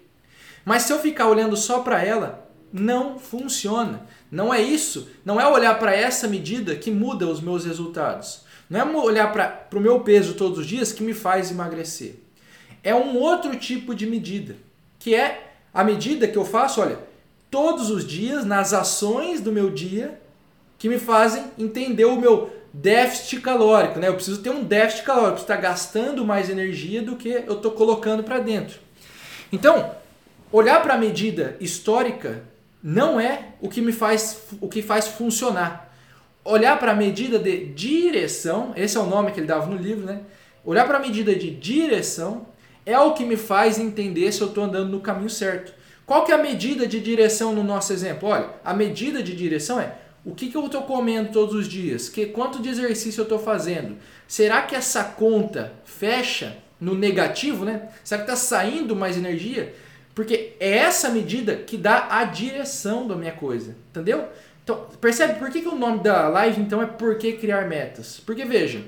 Mas 0.66 0.84
se 0.84 0.92
eu 0.92 1.00
ficar 1.00 1.30
olhando 1.30 1.56
só 1.56 1.80
para 1.80 2.04
ela, 2.04 2.46
não 2.74 3.18
funciona. 3.18 4.06
Não 4.30 4.54
é 4.54 4.62
isso. 4.62 5.10
Não 5.24 5.40
é 5.40 5.48
olhar 5.48 5.80
para 5.80 5.96
essa 5.96 6.28
medida 6.28 6.76
que 6.76 6.92
muda 6.92 7.26
os 7.26 7.40
meus 7.40 7.64
resultados. 7.64 8.51
Não 8.72 8.80
é 8.80 8.86
olhar 9.04 9.34
para 9.34 9.78
o 9.78 9.82
meu 9.82 10.00
peso 10.00 10.34
todos 10.36 10.60
os 10.60 10.66
dias 10.66 10.94
que 10.94 11.04
me 11.04 11.14
faz 11.14 11.52
emagrecer. 11.52 12.16
É 12.82 12.96
um 12.96 13.18
outro 13.18 13.54
tipo 13.58 13.94
de 13.94 14.08
medida, 14.08 14.56
que 14.98 15.14
é 15.14 15.52
a 15.74 15.84
medida 15.84 16.26
que 16.26 16.38
eu 16.38 16.46
faço, 16.46 16.80
olha, 16.80 16.98
todos 17.50 17.90
os 17.90 18.08
dias, 18.08 18.46
nas 18.46 18.72
ações 18.72 19.42
do 19.42 19.52
meu 19.52 19.70
dia, 19.70 20.22
que 20.80 20.88
me 20.88 20.98
fazem 20.98 21.44
entender 21.60 22.06
o 22.06 22.16
meu 22.16 22.50
déficit 22.72 23.42
calórico. 23.42 24.00
Né? 24.00 24.08
Eu 24.08 24.16
preciso 24.16 24.42
ter 24.42 24.52
um 24.52 24.64
déficit 24.64 25.04
calórico, 25.04 25.42
estar 25.42 25.58
gastando 25.58 26.26
mais 26.26 26.50
energia 26.50 27.02
do 27.02 27.18
que 27.18 27.28
eu 27.28 27.56
estou 27.56 27.72
colocando 27.72 28.24
para 28.24 28.40
dentro. 28.40 28.80
Então, 29.52 29.94
olhar 30.50 30.82
para 30.82 30.94
a 30.94 30.98
medida 30.98 31.58
histórica 31.60 32.42
não 32.82 33.20
é 33.20 33.50
o 33.60 33.68
que 33.68 33.82
me 33.82 33.92
faz, 33.92 34.44
o 34.62 34.70
que 34.70 34.82
faz 34.82 35.10
funcionar 35.10 35.91
olhar 36.44 36.78
para 36.80 36.92
a 36.92 36.96
medida 36.96 37.38
de 37.38 37.66
direção, 37.68 38.74
esse 38.76 38.98
é 38.98 39.00
o 39.00 39.06
nome 39.06 39.32
que 39.32 39.40
ele 39.40 39.48
dava 39.48 39.68
no 39.68 39.78
livro, 39.78 40.06
né? 40.06 40.22
Olhar 40.64 40.86
para 40.86 40.98
a 40.98 41.02
medida 41.02 41.36
de 41.36 41.52
direção 41.52 42.48
é 42.86 42.98
o 43.00 43.14
que 43.14 43.24
me 43.24 43.38
faz 43.38 43.80
entender 43.80 44.32
se 44.32 44.42
eu 44.42 44.48
estou 44.48 44.64
andando 44.64 44.90
no 44.90 45.00
caminho 45.00 45.30
certo. 45.30 45.74
Qual 46.06 46.26
que 46.26 46.32
é 46.32 46.36
a 46.36 46.42
medida 46.42 46.88
de 46.88 47.00
direção 47.00 47.54
no 47.54 47.64
nosso 47.64 47.94
exemplo? 47.94 48.30
Olha, 48.30 48.50
a 48.66 48.74
medida 48.74 49.24
de 49.24 49.36
direção 49.36 49.80
é 49.80 49.96
O 50.24 50.36
que, 50.36 50.50
que 50.50 50.58
eu 50.58 50.66
estou 50.66 50.84
comendo 50.84 51.32
todos 51.32 51.56
os 51.56 51.68
dias? 51.68 52.08
Que 52.08 52.28
quanto 52.28 52.62
de 52.62 52.70
exercício 52.70 53.22
eu 53.22 53.24
estou 53.24 53.40
fazendo? 53.40 53.98
Será 54.28 54.62
que 54.62 54.76
essa 54.76 55.04
conta 55.04 55.74
fecha 55.84 56.58
no 56.80 56.94
negativo, 56.94 57.66
né? 57.66 57.90
Será 58.04 58.24
que 58.24 58.30
está 58.30 58.36
saindo 58.36 58.96
mais 58.96 59.18
energia? 59.18 59.74
Porque 60.14 60.54
é 60.60 60.78
essa 60.78 61.10
medida 61.10 61.56
que 61.56 61.78
dá 61.78 62.08
a 62.10 62.24
direção 62.26 63.08
da 63.08 63.16
minha 63.16 63.32
coisa, 63.32 63.76
entendeu? 63.90 64.28
Então, 64.72 64.88
percebe 65.02 65.38
por 65.38 65.50
que, 65.50 65.62
que 65.62 65.68
o 65.68 65.76
nome 65.76 66.00
da 66.00 66.30
live 66.30 66.62
então 66.62 66.82
é 66.82 66.86
Por 66.86 67.18
que 67.18 67.34
Criar 67.34 67.68
Metas? 67.68 68.22
Porque 68.26 68.46
veja, 68.46 68.82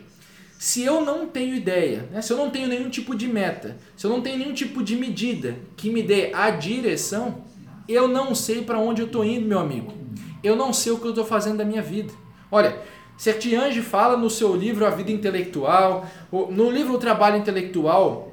se 0.57 0.83
eu 0.83 1.01
não 1.01 1.27
tenho 1.27 1.53
ideia, 1.53 2.07
né? 2.09 2.21
se 2.21 2.31
eu 2.31 2.37
não 2.37 2.49
tenho 2.49 2.67
nenhum 2.67 2.89
tipo 2.89 3.13
de 3.13 3.27
meta, 3.27 3.75
se 3.97 4.05
eu 4.05 4.09
não 4.09 4.21
tenho 4.21 4.37
nenhum 4.37 4.53
tipo 4.53 4.81
de 4.81 4.95
medida 4.95 5.57
que 5.75 5.89
me 5.89 6.01
dê 6.01 6.31
a 6.33 6.49
direção, 6.51 7.43
eu 7.87 8.07
não 8.07 8.33
sei 8.33 8.61
para 8.61 8.79
onde 8.79 9.01
eu 9.01 9.07
estou 9.07 9.25
indo, 9.25 9.45
meu 9.45 9.59
amigo. 9.59 9.93
Eu 10.41 10.55
não 10.55 10.71
sei 10.71 10.93
o 10.93 10.99
que 10.99 11.05
eu 11.05 11.09
estou 11.09 11.25
fazendo 11.25 11.57
da 11.57 11.65
minha 11.65 11.81
vida. 11.81 12.13
Olha, 12.49 12.77
Sertiange 13.17 13.81
fala 13.81 14.15
no 14.15 14.29
seu 14.29 14.55
livro 14.55 14.85
A 14.85 14.89
Vida 14.89 15.11
Intelectual, 15.11 16.05
no 16.31 16.71
livro 16.71 16.93
O 16.93 16.97
Trabalho 16.97 17.37
Intelectual, 17.37 18.32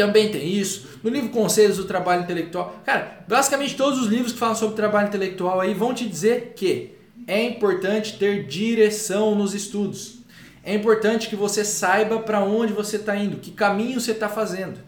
também 0.00 0.30
tem 0.30 0.48
isso. 0.48 0.86
No 1.02 1.10
livro 1.10 1.28
Conselhos 1.28 1.76
do 1.76 1.84
Trabalho 1.84 2.22
Intelectual. 2.22 2.80
Cara, 2.86 3.22
basicamente 3.28 3.76
todos 3.76 4.00
os 4.00 4.06
livros 4.06 4.32
que 4.32 4.38
falam 4.38 4.54
sobre 4.54 4.74
trabalho 4.74 5.08
intelectual 5.08 5.60
aí 5.60 5.74
vão 5.74 5.92
te 5.92 6.08
dizer 6.08 6.54
que 6.56 6.92
é 7.26 7.42
importante 7.44 8.18
ter 8.18 8.46
direção 8.46 9.34
nos 9.34 9.52
estudos. 9.52 10.20
É 10.64 10.74
importante 10.74 11.28
que 11.28 11.36
você 11.36 11.66
saiba 11.66 12.18
para 12.18 12.42
onde 12.42 12.72
você 12.72 12.96
está 12.96 13.14
indo, 13.14 13.36
que 13.36 13.50
caminho 13.50 14.00
você 14.00 14.12
está 14.12 14.26
fazendo. 14.26 14.78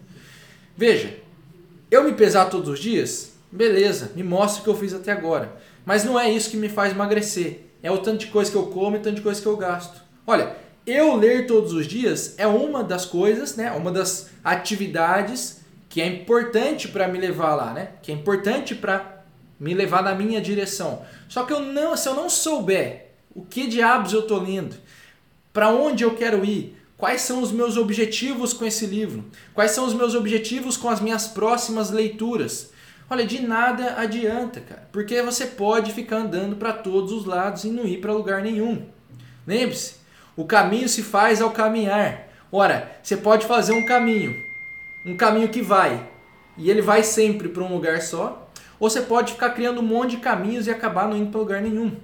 Veja, 0.74 1.14
eu 1.90 2.04
me 2.04 2.14
pesar 2.14 2.46
todos 2.46 2.70
os 2.70 2.78
dias, 2.78 3.34
beleza, 3.50 4.12
me 4.16 4.22
mostra 4.22 4.62
o 4.62 4.64
que 4.64 4.70
eu 4.70 4.76
fiz 4.76 4.94
até 4.94 5.12
agora. 5.12 5.52
Mas 5.84 6.04
não 6.04 6.18
é 6.18 6.30
isso 6.30 6.50
que 6.50 6.56
me 6.56 6.70
faz 6.70 6.92
emagrecer. 6.92 7.66
É 7.82 7.90
o 7.90 7.98
tanto 7.98 8.20
de 8.20 8.26
coisa 8.28 8.50
que 8.50 8.56
eu 8.56 8.66
como 8.68 8.96
e 8.96 8.98
o 8.98 9.02
tanto 9.02 9.16
de 9.16 9.22
coisa 9.22 9.42
que 9.42 9.46
eu 9.46 9.58
gasto. 9.58 10.00
Olha, 10.26 10.56
eu 10.86 11.16
ler 11.16 11.46
todos 11.46 11.72
os 11.72 11.86
dias 11.86 12.34
é 12.38 12.46
uma 12.46 12.82
das 12.82 13.04
coisas, 13.04 13.56
né? 13.56 13.70
Uma 13.72 13.90
das 13.90 14.30
atividades 14.42 15.60
que 15.88 16.00
é 16.00 16.06
importante 16.06 16.88
para 16.88 17.06
me 17.06 17.18
levar 17.18 17.54
lá, 17.54 17.72
né? 17.72 17.90
Que 18.02 18.10
é 18.10 18.14
importante 18.14 18.74
para 18.74 19.24
me 19.60 19.74
levar 19.74 20.02
na 20.02 20.14
minha 20.14 20.40
direção. 20.40 21.02
Só 21.28 21.44
que 21.44 21.52
eu 21.52 21.60
não, 21.60 21.96
se 21.96 22.08
eu 22.08 22.14
não 22.14 22.28
souber 22.28 23.12
o 23.34 23.42
que 23.42 23.66
diabos 23.66 24.12
eu 24.12 24.20
estou 24.20 24.40
lendo, 24.40 24.74
para 25.52 25.68
onde 25.68 26.02
eu 26.02 26.14
quero 26.14 26.44
ir, 26.44 26.76
quais 26.96 27.22
são 27.22 27.40
os 27.40 27.52
meus 27.52 27.76
objetivos 27.76 28.52
com 28.52 28.64
esse 28.64 28.86
livro, 28.86 29.24
quais 29.54 29.70
são 29.70 29.86
os 29.86 29.94
meus 29.94 30.14
objetivos 30.14 30.76
com 30.76 30.88
as 30.88 31.00
minhas 31.00 31.28
próximas 31.28 31.90
leituras, 31.90 32.72
olha, 33.08 33.26
de 33.26 33.40
nada 33.40 33.96
adianta, 33.98 34.60
cara, 34.60 34.88
porque 34.90 35.20
você 35.22 35.46
pode 35.46 35.92
ficar 35.92 36.16
andando 36.16 36.56
para 36.56 36.72
todos 36.72 37.12
os 37.12 37.24
lados 37.24 37.64
e 37.64 37.68
não 37.68 37.84
ir 37.84 38.00
para 38.00 38.12
lugar 38.12 38.42
nenhum. 38.42 38.86
Lembre-se, 39.46 40.01
o 40.36 40.44
caminho 40.44 40.88
se 40.88 41.02
faz 41.02 41.40
ao 41.42 41.50
caminhar. 41.50 42.28
Ora, 42.50 42.96
você 43.02 43.16
pode 43.16 43.46
fazer 43.46 43.72
um 43.72 43.84
caminho, 43.84 44.42
um 45.04 45.16
caminho 45.16 45.48
que 45.48 45.62
vai, 45.62 46.08
e 46.56 46.70
ele 46.70 46.82
vai 46.82 47.02
sempre 47.02 47.48
para 47.48 47.62
um 47.62 47.72
lugar 47.72 48.00
só, 48.02 48.48
ou 48.78 48.90
você 48.90 49.00
pode 49.00 49.32
ficar 49.32 49.50
criando 49.50 49.80
um 49.80 49.84
monte 49.84 50.12
de 50.12 50.16
caminhos 50.18 50.66
e 50.66 50.70
acabar 50.70 51.08
não 51.08 51.16
indo 51.16 51.30
para 51.30 51.40
lugar 51.40 51.62
nenhum. 51.62 51.96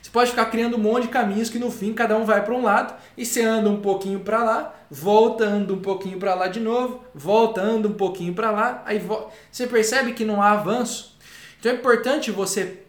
Você 0.00 0.10
pode 0.10 0.30
ficar 0.30 0.46
criando 0.46 0.76
um 0.76 0.80
monte 0.80 1.04
de 1.04 1.08
caminhos 1.08 1.48
que 1.48 1.58
no 1.58 1.70
fim 1.70 1.92
cada 1.92 2.16
um 2.16 2.24
vai 2.24 2.44
para 2.44 2.54
um 2.54 2.62
lado 2.62 2.94
e 3.16 3.24
você 3.24 3.42
anda 3.42 3.70
um 3.70 3.80
pouquinho 3.80 4.20
para 4.20 4.44
lá, 4.44 4.74
volta, 4.90 5.44
anda 5.44 5.72
um 5.72 5.80
pouquinho 5.80 6.18
para 6.18 6.34
lá 6.34 6.46
de 6.46 6.60
novo, 6.60 7.02
volta, 7.14 7.60
anda 7.60 7.88
um 7.88 7.94
pouquinho 7.94 8.34
para 8.34 8.50
lá, 8.50 8.82
aí 8.84 9.02
você 9.50 9.66
percebe 9.66 10.12
que 10.12 10.24
não 10.24 10.42
há 10.42 10.52
avanço. 10.52 11.16
Então 11.58 11.72
é 11.72 11.74
importante 11.74 12.30
você 12.30 12.84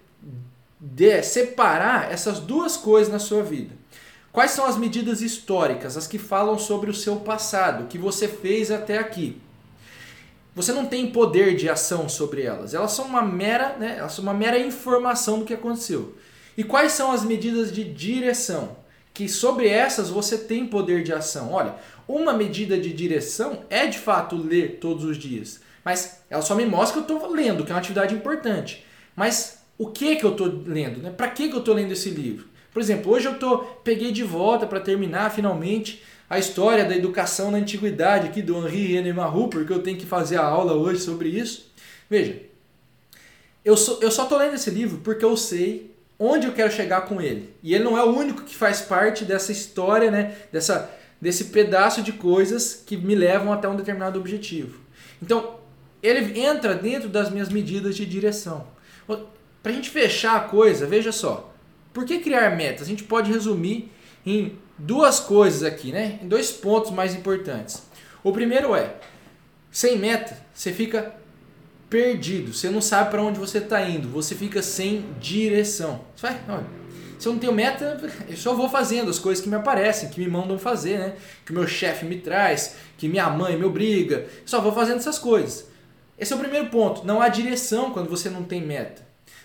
separar 1.23 2.11
essas 2.11 2.39
duas 2.39 2.77
coisas 2.77 3.11
na 3.11 3.19
sua 3.19 3.41
vida. 3.41 3.73
Quais 4.35 4.51
são 4.51 4.65
as 4.65 4.75
medidas 4.75 5.21
históricas, 5.21 5.95
as 5.95 6.07
que 6.07 6.19
falam 6.19 6.59
sobre 6.59 6.89
o 6.89 6.93
seu 6.93 7.15
passado, 7.15 7.85
o 7.85 7.87
que 7.87 7.97
você 7.97 8.27
fez 8.27 8.69
até 8.69 8.97
aqui? 8.97 9.41
Você 10.53 10.73
não 10.73 10.85
tem 10.85 11.09
poder 11.09 11.55
de 11.55 11.69
ação 11.69 12.09
sobre 12.09 12.41
elas. 12.41 12.73
Elas 12.73 12.91
são 12.91 13.05
uma 13.05 13.21
mera, 13.21 13.77
né, 13.77 13.95
elas 13.97 14.11
são 14.11 14.23
uma 14.23 14.33
mera 14.33 14.59
informação 14.59 15.39
do 15.39 15.45
que 15.45 15.53
aconteceu. 15.53 16.17
E 16.57 16.65
quais 16.65 16.91
são 16.91 17.13
as 17.13 17.23
medidas 17.23 17.71
de 17.71 17.85
direção? 17.85 18.75
Que 19.13 19.29
sobre 19.29 19.69
essas 19.69 20.09
você 20.09 20.37
tem 20.37 20.67
poder 20.67 21.01
de 21.01 21.13
ação. 21.13 21.53
Olha, 21.53 21.75
uma 22.05 22.33
medida 22.33 22.77
de 22.77 22.91
direção 22.91 23.63
é 23.69 23.87
de 23.87 23.97
fato 23.97 24.35
ler 24.35 24.79
todos 24.81 25.05
os 25.05 25.17
dias. 25.17 25.61
Mas 25.81 26.19
ela 26.29 26.41
só 26.41 26.55
me 26.55 26.65
mostra 26.65 27.01
que 27.01 27.09
eu 27.09 27.15
estou 27.15 27.31
lendo, 27.31 27.63
que 27.63 27.71
é 27.71 27.73
uma 27.73 27.79
atividade 27.79 28.13
importante. 28.13 28.85
Mas 29.15 29.59
o 29.77 29.87
que 29.87 30.17
que 30.17 30.25
eu 30.25 30.31
estou 30.31 30.47
lendo? 30.65 31.01
Né? 31.01 31.09
Para 31.09 31.29
que, 31.29 31.47
que 31.47 31.55
eu 31.55 31.59
estou 31.59 31.73
lendo 31.73 31.93
esse 31.93 32.09
livro? 32.09 32.53
Por 32.75 32.81
exemplo, 32.81 33.13
hoje 33.13 33.25
eu 33.25 33.39
tô, 33.39 33.59
peguei 33.85 34.11
de 34.11 34.21
volta 34.21 34.67
para 34.67 34.81
terminar 34.81 35.31
finalmente 35.31 36.03
a 36.29 36.37
história 36.37 36.83
da 36.83 36.93
educação 36.93 37.49
na 37.49 37.57
antiguidade 37.57 38.27
aqui 38.27 38.41
do 38.41 38.57
Henri 38.57 38.87
René 38.87 39.13
Marrou, 39.13 39.47
porque 39.47 39.71
eu 39.71 39.81
tenho 39.81 39.97
que 39.97 40.05
fazer 40.05 40.35
a 40.35 40.43
aula 40.43 40.73
hoje 40.73 40.99
sobre 40.99 41.29
isso. 41.29 41.71
Veja, 42.09 42.41
eu, 43.63 43.77
sou, 43.77 43.99
eu 44.01 44.11
só 44.11 44.25
tô 44.25 44.37
lendo 44.37 44.55
esse 44.55 44.69
livro 44.69 44.99
porque 45.05 45.23
eu 45.23 45.37
sei 45.37 45.95
onde 46.19 46.47
eu 46.47 46.51
quero 46.51 46.69
chegar 46.69 47.05
com 47.05 47.21
ele. 47.21 47.55
E 47.63 47.73
ele 47.73 47.85
não 47.85 47.97
é 47.97 48.03
o 48.03 48.13
único 48.13 48.43
que 48.43 48.53
faz 48.53 48.81
parte 48.81 49.23
dessa 49.23 49.53
história, 49.53 50.11
né? 50.11 50.35
Dessa, 50.51 50.91
desse 51.21 51.45
pedaço 51.45 52.01
de 52.01 52.11
coisas 52.11 52.83
que 52.85 52.97
me 52.97 53.15
levam 53.15 53.53
até 53.53 53.69
um 53.69 53.77
determinado 53.77 54.19
objetivo. 54.19 54.81
Então, 55.21 55.61
ele 56.03 56.41
entra 56.41 56.75
dentro 56.75 57.07
das 57.07 57.29
minhas 57.29 57.47
medidas 57.47 57.95
de 57.95 58.05
direção. 58.05 58.67
Para 59.07 59.71
a 59.71 59.75
gente 59.75 59.89
fechar 59.89 60.35
a 60.35 60.41
coisa, 60.41 60.85
veja 60.85 61.13
só. 61.13 61.54
Por 61.95 62.03
que 62.03 62.19
criar 62.19 62.53
metas? 62.57 62.81
A 62.81 62.89
gente 62.89 63.05
pode 63.05 63.31
resumir 63.31 63.89
em 64.25 64.59
duas 64.77 65.17
coisas 65.17 65.63
aqui, 65.63 65.93
né? 65.93 66.19
Em 66.21 66.27
dois 66.27 66.51
pontos 66.51 66.91
mais 66.91 67.15
importantes. 67.15 67.83
O 68.21 68.33
primeiro 68.33 68.75
é, 68.75 68.95
sem 69.71 69.97
meta, 69.97 70.37
você 70.53 70.73
fica 70.73 71.15
perdido, 71.89 72.53
você 72.53 72.69
não 72.69 72.81
sabe 72.81 73.11
para 73.11 73.23
onde 73.23 73.39
você 73.39 73.59
está 73.59 73.81
indo, 73.81 74.09
você 74.09 74.35
fica 74.35 74.61
sem 74.61 75.05
direção. 75.21 76.01
Você 76.13 76.27
vai, 76.27 76.41
olha, 76.49 76.67
se 77.17 77.29
eu 77.29 77.31
não 77.31 77.39
tenho 77.39 77.53
meta, 77.53 77.97
eu 78.27 78.35
só 78.35 78.53
vou 78.53 78.67
fazendo 78.67 79.09
as 79.09 79.17
coisas 79.17 79.41
que 79.41 79.49
me 79.49 79.55
aparecem, 79.55 80.09
que 80.09 80.19
me 80.19 80.27
mandam 80.27 80.59
fazer, 80.59 80.99
né? 80.99 81.13
Que 81.45 81.53
o 81.53 81.55
meu 81.55 81.65
chefe 81.65 82.05
me 82.05 82.17
traz, 82.17 82.75
que 82.97 83.07
minha 83.07 83.29
mãe 83.29 83.55
me 83.57 83.63
obriga. 83.63 84.25
Só 84.45 84.59
vou 84.59 84.73
fazendo 84.73 84.97
essas 84.97 85.17
coisas. 85.17 85.65
Esse 86.19 86.33
é 86.33 86.35
o 86.35 86.39
primeiro 86.39 86.67
ponto. 86.67 87.07
Não 87.07 87.21
há 87.21 87.29
direção 87.29 87.91
quando 87.91 88.09
você 88.09 88.29
não 88.29 88.43
tem 88.43 88.61
meta. 88.61 89.01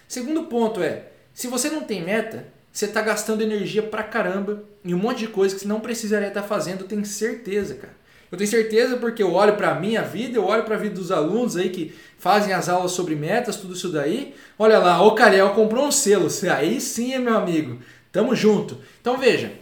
Segundo 0.08 0.46
ponto 0.46 0.82
é, 0.82 1.10
se 1.32 1.46
você 1.46 1.70
não 1.70 1.82
tem 1.82 2.02
meta, 2.02 2.46
você 2.72 2.86
está 2.86 3.00
gastando 3.00 3.42
energia 3.42 3.82
pra 3.82 4.02
caramba 4.02 4.64
em 4.84 4.94
um 4.94 4.98
monte 4.98 5.20
de 5.20 5.28
coisa 5.28 5.54
que 5.54 5.62
você 5.62 5.68
não 5.68 5.80
precisaria 5.80 6.28
estar 6.28 6.42
tá 6.42 6.48
fazendo, 6.48 6.82
eu 6.82 6.88
tenho 6.88 7.04
certeza, 7.04 7.74
cara. 7.74 8.00
Eu 8.30 8.38
tenho 8.38 8.48
certeza 8.48 8.96
porque 8.96 9.22
eu 9.22 9.32
olho 9.32 9.56
para 9.56 9.70
a 9.70 9.74
minha 9.74 10.02
vida, 10.02 10.38
eu 10.38 10.44
olho 10.44 10.62
para 10.62 10.76
a 10.76 10.78
vida 10.78 10.94
dos 10.94 11.10
alunos 11.10 11.56
aí 11.56 11.68
que 11.68 11.92
fazem 12.16 12.52
as 12.52 12.68
aulas 12.68 12.92
sobre 12.92 13.16
metas, 13.16 13.56
tudo 13.56 13.74
isso 13.74 13.88
daí. 13.88 14.34
Olha 14.56 14.78
lá, 14.78 15.02
o 15.02 15.16
Cariel 15.16 15.50
comprou 15.50 15.84
um 15.84 15.90
selo. 15.90 16.28
Aí 16.56 16.80
sim, 16.80 17.18
meu 17.18 17.36
amigo. 17.36 17.80
Tamo 18.12 18.36
junto. 18.36 18.78
Então 19.00 19.18
veja, 19.18 19.52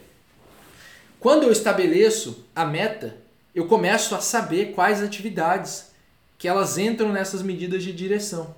quando 1.19 1.43
eu 1.43 1.51
estabeleço 1.51 2.45
a 2.55 2.63
meta, 2.63 3.17
eu 3.55 3.65
começo 3.65 4.13
a 4.13 4.21
saber 4.21 4.73
quais 4.73 5.01
atividades 5.01 5.89
que 6.37 6.47
elas 6.47 6.77
entram 6.77 7.11
nessas 7.11 7.41
medidas 7.41 7.83
de 7.83 7.91
direção. 7.91 8.55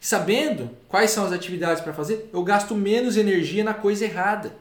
Sabendo 0.00 0.70
quais 0.88 1.10
são 1.10 1.26
as 1.26 1.32
atividades 1.32 1.82
para 1.82 1.92
fazer, 1.92 2.30
eu 2.32 2.42
gasto 2.42 2.74
menos 2.74 3.18
energia 3.18 3.62
na 3.62 3.74
coisa 3.74 4.06
errada. 4.06 4.56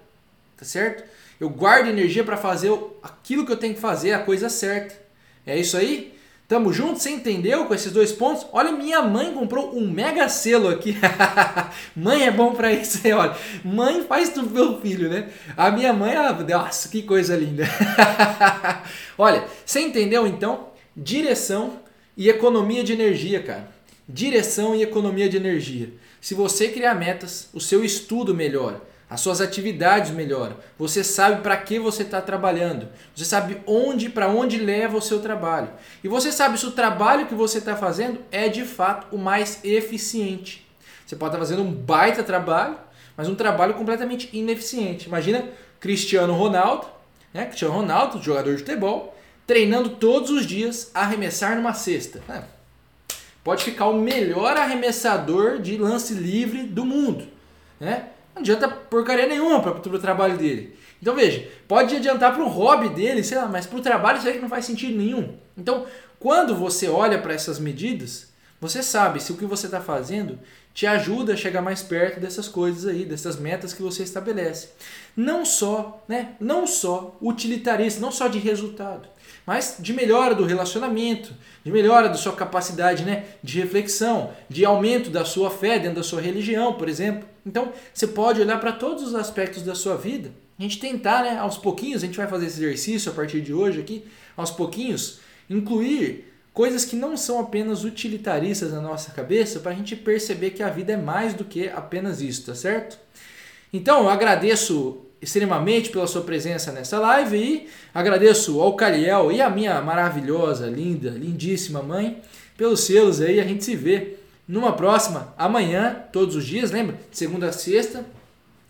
Tá 0.57 0.65
certo? 0.65 1.05
Eu 1.39 1.49
guardo 1.49 1.87
energia 1.87 2.25
para 2.25 2.35
fazer 2.35 2.77
aquilo 3.01 3.45
que 3.45 3.51
eu 3.53 3.57
tenho 3.57 3.73
que 3.73 3.79
fazer, 3.79 4.11
a 4.11 4.19
coisa 4.19 4.49
certa. 4.49 4.93
É 5.47 5.57
isso 5.57 5.77
aí? 5.77 6.13
Tamo 6.45 6.73
junto? 6.73 6.99
Você 6.99 7.11
entendeu 7.11 7.65
com 7.65 7.73
esses 7.73 7.93
dois 7.93 8.11
pontos? 8.11 8.45
Olha, 8.51 8.73
minha 8.73 9.01
mãe 9.01 9.31
comprou 9.31 9.73
um 9.73 9.89
mega 9.89 10.27
selo 10.27 10.67
aqui. 10.67 10.97
mãe 11.95 12.27
é 12.27 12.31
bom 12.31 12.53
para 12.53 12.73
isso 12.73 12.99
aí, 13.05 13.13
olha. 13.13 13.37
Mãe 13.63 14.03
faz 14.03 14.29
tudo 14.29 14.49
pelo 14.49 14.81
filho, 14.81 15.09
né? 15.09 15.29
A 15.55 15.71
minha 15.71 15.93
mãe, 15.93 16.15
ela, 16.15 16.33
nossa, 16.33 16.89
que 16.89 17.03
coisa 17.03 17.37
linda. 17.37 17.63
olha, 19.17 19.45
você 19.65 19.79
entendeu 19.79 20.27
então? 20.27 20.67
Direção 20.97 21.79
e 22.17 22.27
economia 22.27 22.83
de 22.83 22.91
energia, 22.91 23.41
cara 23.41 23.78
direção 24.09 24.75
e 24.75 24.81
economia 24.81 25.29
de 25.29 25.37
energia. 25.37 25.93
Se 26.19 26.33
você 26.33 26.69
criar 26.69 26.95
metas, 26.95 27.47
o 27.53 27.61
seu 27.61 27.85
estudo 27.85 28.33
melhora, 28.33 28.81
as 29.07 29.21
suas 29.21 29.39
atividades 29.39 30.11
melhoram. 30.11 30.57
Você 30.77 31.03
sabe 31.03 31.41
para 31.41 31.55
que 31.57 31.79
você 31.79 32.03
está 32.03 32.21
trabalhando. 32.21 32.89
Você 33.15 33.25
sabe 33.25 33.61
onde, 33.65 34.09
para 34.09 34.27
onde 34.27 34.57
leva 34.57 34.97
o 34.97 35.01
seu 35.01 35.19
trabalho. 35.19 35.69
E 36.03 36.07
você 36.07 36.31
sabe 36.31 36.59
se 36.59 36.65
o 36.65 36.71
trabalho 36.71 37.27
que 37.27 37.33
você 37.33 37.59
está 37.59 37.75
fazendo 37.75 38.19
é 38.31 38.47
de 38.49 38.63
fato 38.65 39.15
o 39.15 39.17
mais 39.17 39.63
eficiente. 39.63 40.67
Você 41.05 41.15
pode 41.15 41.33
estar 41.33 41.39
tá 41.39 41.45
fazendo 41.45 41.67
um 41.67 41.71
baita 41.71 42.23
trabalho, 42.23 42.77
mas 43.17 43.27
um 43.27 43.35
trabalho 43.35 43.73
completamente 43.73 44.29
ineficiente. 44.31 45.07
Imagina 45.07 45.45
Cristiano 45.79 46.33
Ronaldo, 46.33 46.87
né? 47.33 47.45
Cristiano 47.45 47.73
Ronaldo, 47.73 48.21
jogador 48.21 48.51
de 48.51 48.59
futebol, 48.59 49.17
treinando 49.47 49.89
todos 49.89 50.29
os 50.29 50.45
dias 50.45 50.91
a 50.93 51.01
arremessar 51.01 51.55
numa 51.55 51.73
cesta. 51.73 52.21
É, 52.29 52.43
pode 53.49 53.63
ficar 53.63 53.87
o 53.87 53.99
melhor 53.99 54.55
arremessador 54.55 55.57
de 55.57 55.75
lance 55.75 56.13
livre 56.13 56.61
do 56.61 56.85
mundo, 56.85 57.25
né? 57.79 58.09
não 58.35 58.43
adianta 58.43 58.67
porcaria 58.67 59.25
nenhuma 59.25 59.59
para 59.59 59.71
o 59.71 59.99
trabalho 59.99 60.37
dele. 60.37 60.77
Então 61.01 61.15
veja, 61.15 61.49
pode 61.67 61.95
adiantar 61.95 62.35
para 62.35 62.43
o 62.43 62.47
hobby 62.47 62.89
dele, 62.89 63.23
sei 63.23 63.39
lá, 63.39 63.47
mas 63.47 63.65
para 63.65 63.79
o 63.79 63.81
trabalho 63.81 64.19
isso 64.19 64.27
aí 64.27 64.39
não 64.39 64.47
faz 64.47 64.65
sentido 64.65 64.95
nenhum. 64.95 65.35
Então, 65.57 65.87
quando 66.19 66.55
você 66.55 66.87
olha 66.87 67.17
para 67.17 67.33
essas 67.33 67.57
medidas, 67.57 68.31
você 68.61 68.83
sabe 68.83 69.19
se 69.19 69.31
o 69.31 69.35
que 69.35 69.45
você 69.45 69.65
está 69.65 69.81
fazendo 69.81 70.37
te 70.71 70.85
ajuda 70.85 71.33
a 71.33 71.35
chegar 71.35 71.63
mais 71.63 71.81
perto 71.81 72.19
dessas 72.19 72.47
coisas 72.47 72.85
aí, 72.85 73.03
dessas 73.03 73.39
metas 73.39 73.73
que 73.73 73.81
você 73.81 74.03
estabelece. 74.03 74.69
Não 75.17 75.43
só, 75.43 76.05
né, 76.07 76.35
não 76.39 76.67
só 76.67 77.17
utilitarista, 77.19 77.99
não 77.99 78.11
só 78.11 78.27
de 78.27 78.37
resultado, 78.37 79.09
mas 79.49 79.77
de 79.79 79.93
melhora 79.93 80.35
do 80.35 80.45
relacionamento, 80.45 81.33
de 81.63 81.71
melhora 81.71 82.07
da 82.07 82.13
sua 82.13 82.33
capacidade 82.33 83.03
né, 83.03 83.25
de 83.41 83.59
reflexão, 83.59 84.31
de 84.47 84.63
aumento 84.63 85.09
da 85.09 85.25
sua 85.25 85.49
fé 85.49 85.79
dentro 85.79 85.95
da 85.95 86.03
sua 86.03 86.21
religião, 86.21 86.73
por 86.73 86.87
exemplo. 86.87 87.27
Então, 87.43 87.73
você 87.91 88.05
pode 88.05 88.39
olhar 88.39 88.59
para 88.59 88.73
todos 88.73 89.01
os 89.01 89.15
aspectos 89.15 89.63
da 89.63 89.73
sua 89.73 89.97
vida, 89.97 90.31
a 90.59 90.61
gente 90.61 90.77
tentar, 90.77 91.23
né, 91.23 91.39
aos 91.39 91.57
pouquinhos, 91.57 92.03
a 92.03 92.05
gente 92.05 92.15
vai 92.15 92.27
fazer 92.27 92.45
esse 92.45 92.63
exercício 92.63 93.11
a 93.11 93.15
partir 93.15 93.41
de 93.41 93.51
hoje 93.51 93.79
aqui, 93.79 94.05
aos 94.37 94.51
pouquinhos, 94.51 95.19
incluir 95.49 96.31
coisas 96.53 96.85
que 96.85 96.95
não 96.95 97.17
são 97.17 97.39
apenas 97.39 97.83
utilitaristas 97.83 98.71
na 98.71 98.81
nossa 98.81 99.09
cabeça 99.13 99.61
para 99.61 99.71
a 99.71 99.75
gente 99.75 99.95
perceber 99.95 100.51
que 100.51 100.61
a 100.61 100.69
vida 100.69 100.93
é 100.93 100.97
mais 100.97 101.33
do 101.33 101.43
que 101.43 101.67
apenas 101.69 102.21
isso, 102.21 102.45
tá 102.45 102.53
certo? 102.53 102.99
Então, 103.73 104.03
eu 104.03 104.09
agradeço 104.09 105.08
extremamente 105.21 105.89
pela 105.89 106.07
sua 106.07 106.21
presença 106.21 106.71
nessa 106.71 106.99
live 106.99 107.37
e 107.37 107.69
agradeço 107.93 108.59
ao 108.61 108.75
Caliel 108.75 109.31
e 109.31 109.41
a 109.41 109.49
minha 109.49 109.81
maravilhosa, 109.81 110.67
linda, 110.67 111.09
lindíssima 111.09 111.81
mãe 111.81 112.21
pelos 112.57 112.81
selos 112.81 113.21
aí. 113.21 113.39
A 113.39 113.43
gente 113.43 113.63
se 113.63 113.75
vê 113.75 114.15
numa 114.47 114.73
próxima 114.73 115.33
amanhã, 115.37 116.03
todos 116.11 116.35
os 116.35 116.45
dias, 116.45 116.71
lembra? 116.71 116.99
Segunda 117.11 117.49
a 117.49 117.51
sexta, 117.51 118.05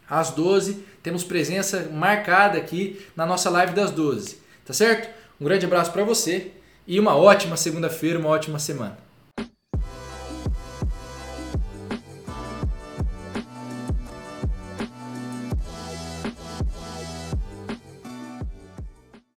às 0.10 0.32
12. 0.32 0.86
Temos 1.02 1.24
presença 1.24 1.90
marcada 1.94 2.58
aqui 2.58 3.00
na 3.16 3.26
nossa 3.26 3.50
live 3.50 3.74
das 3.74 3.92
12, 3.92 4.38
tá 4.66 4.74
certo? 4.74 5.10
Um 5.40 5.46
grande 5.46 5.66
abraço 5.66 5.92
para 5.92 6.04
você 6.04 6.52
e 6.86 7.00
uma 7.00 7.16
ótima 7.16 7.56
segunda-feira, 7.56 8.20
uma 8.20 8.30
ótima 8.30 8.60
semana. 8.60 9.09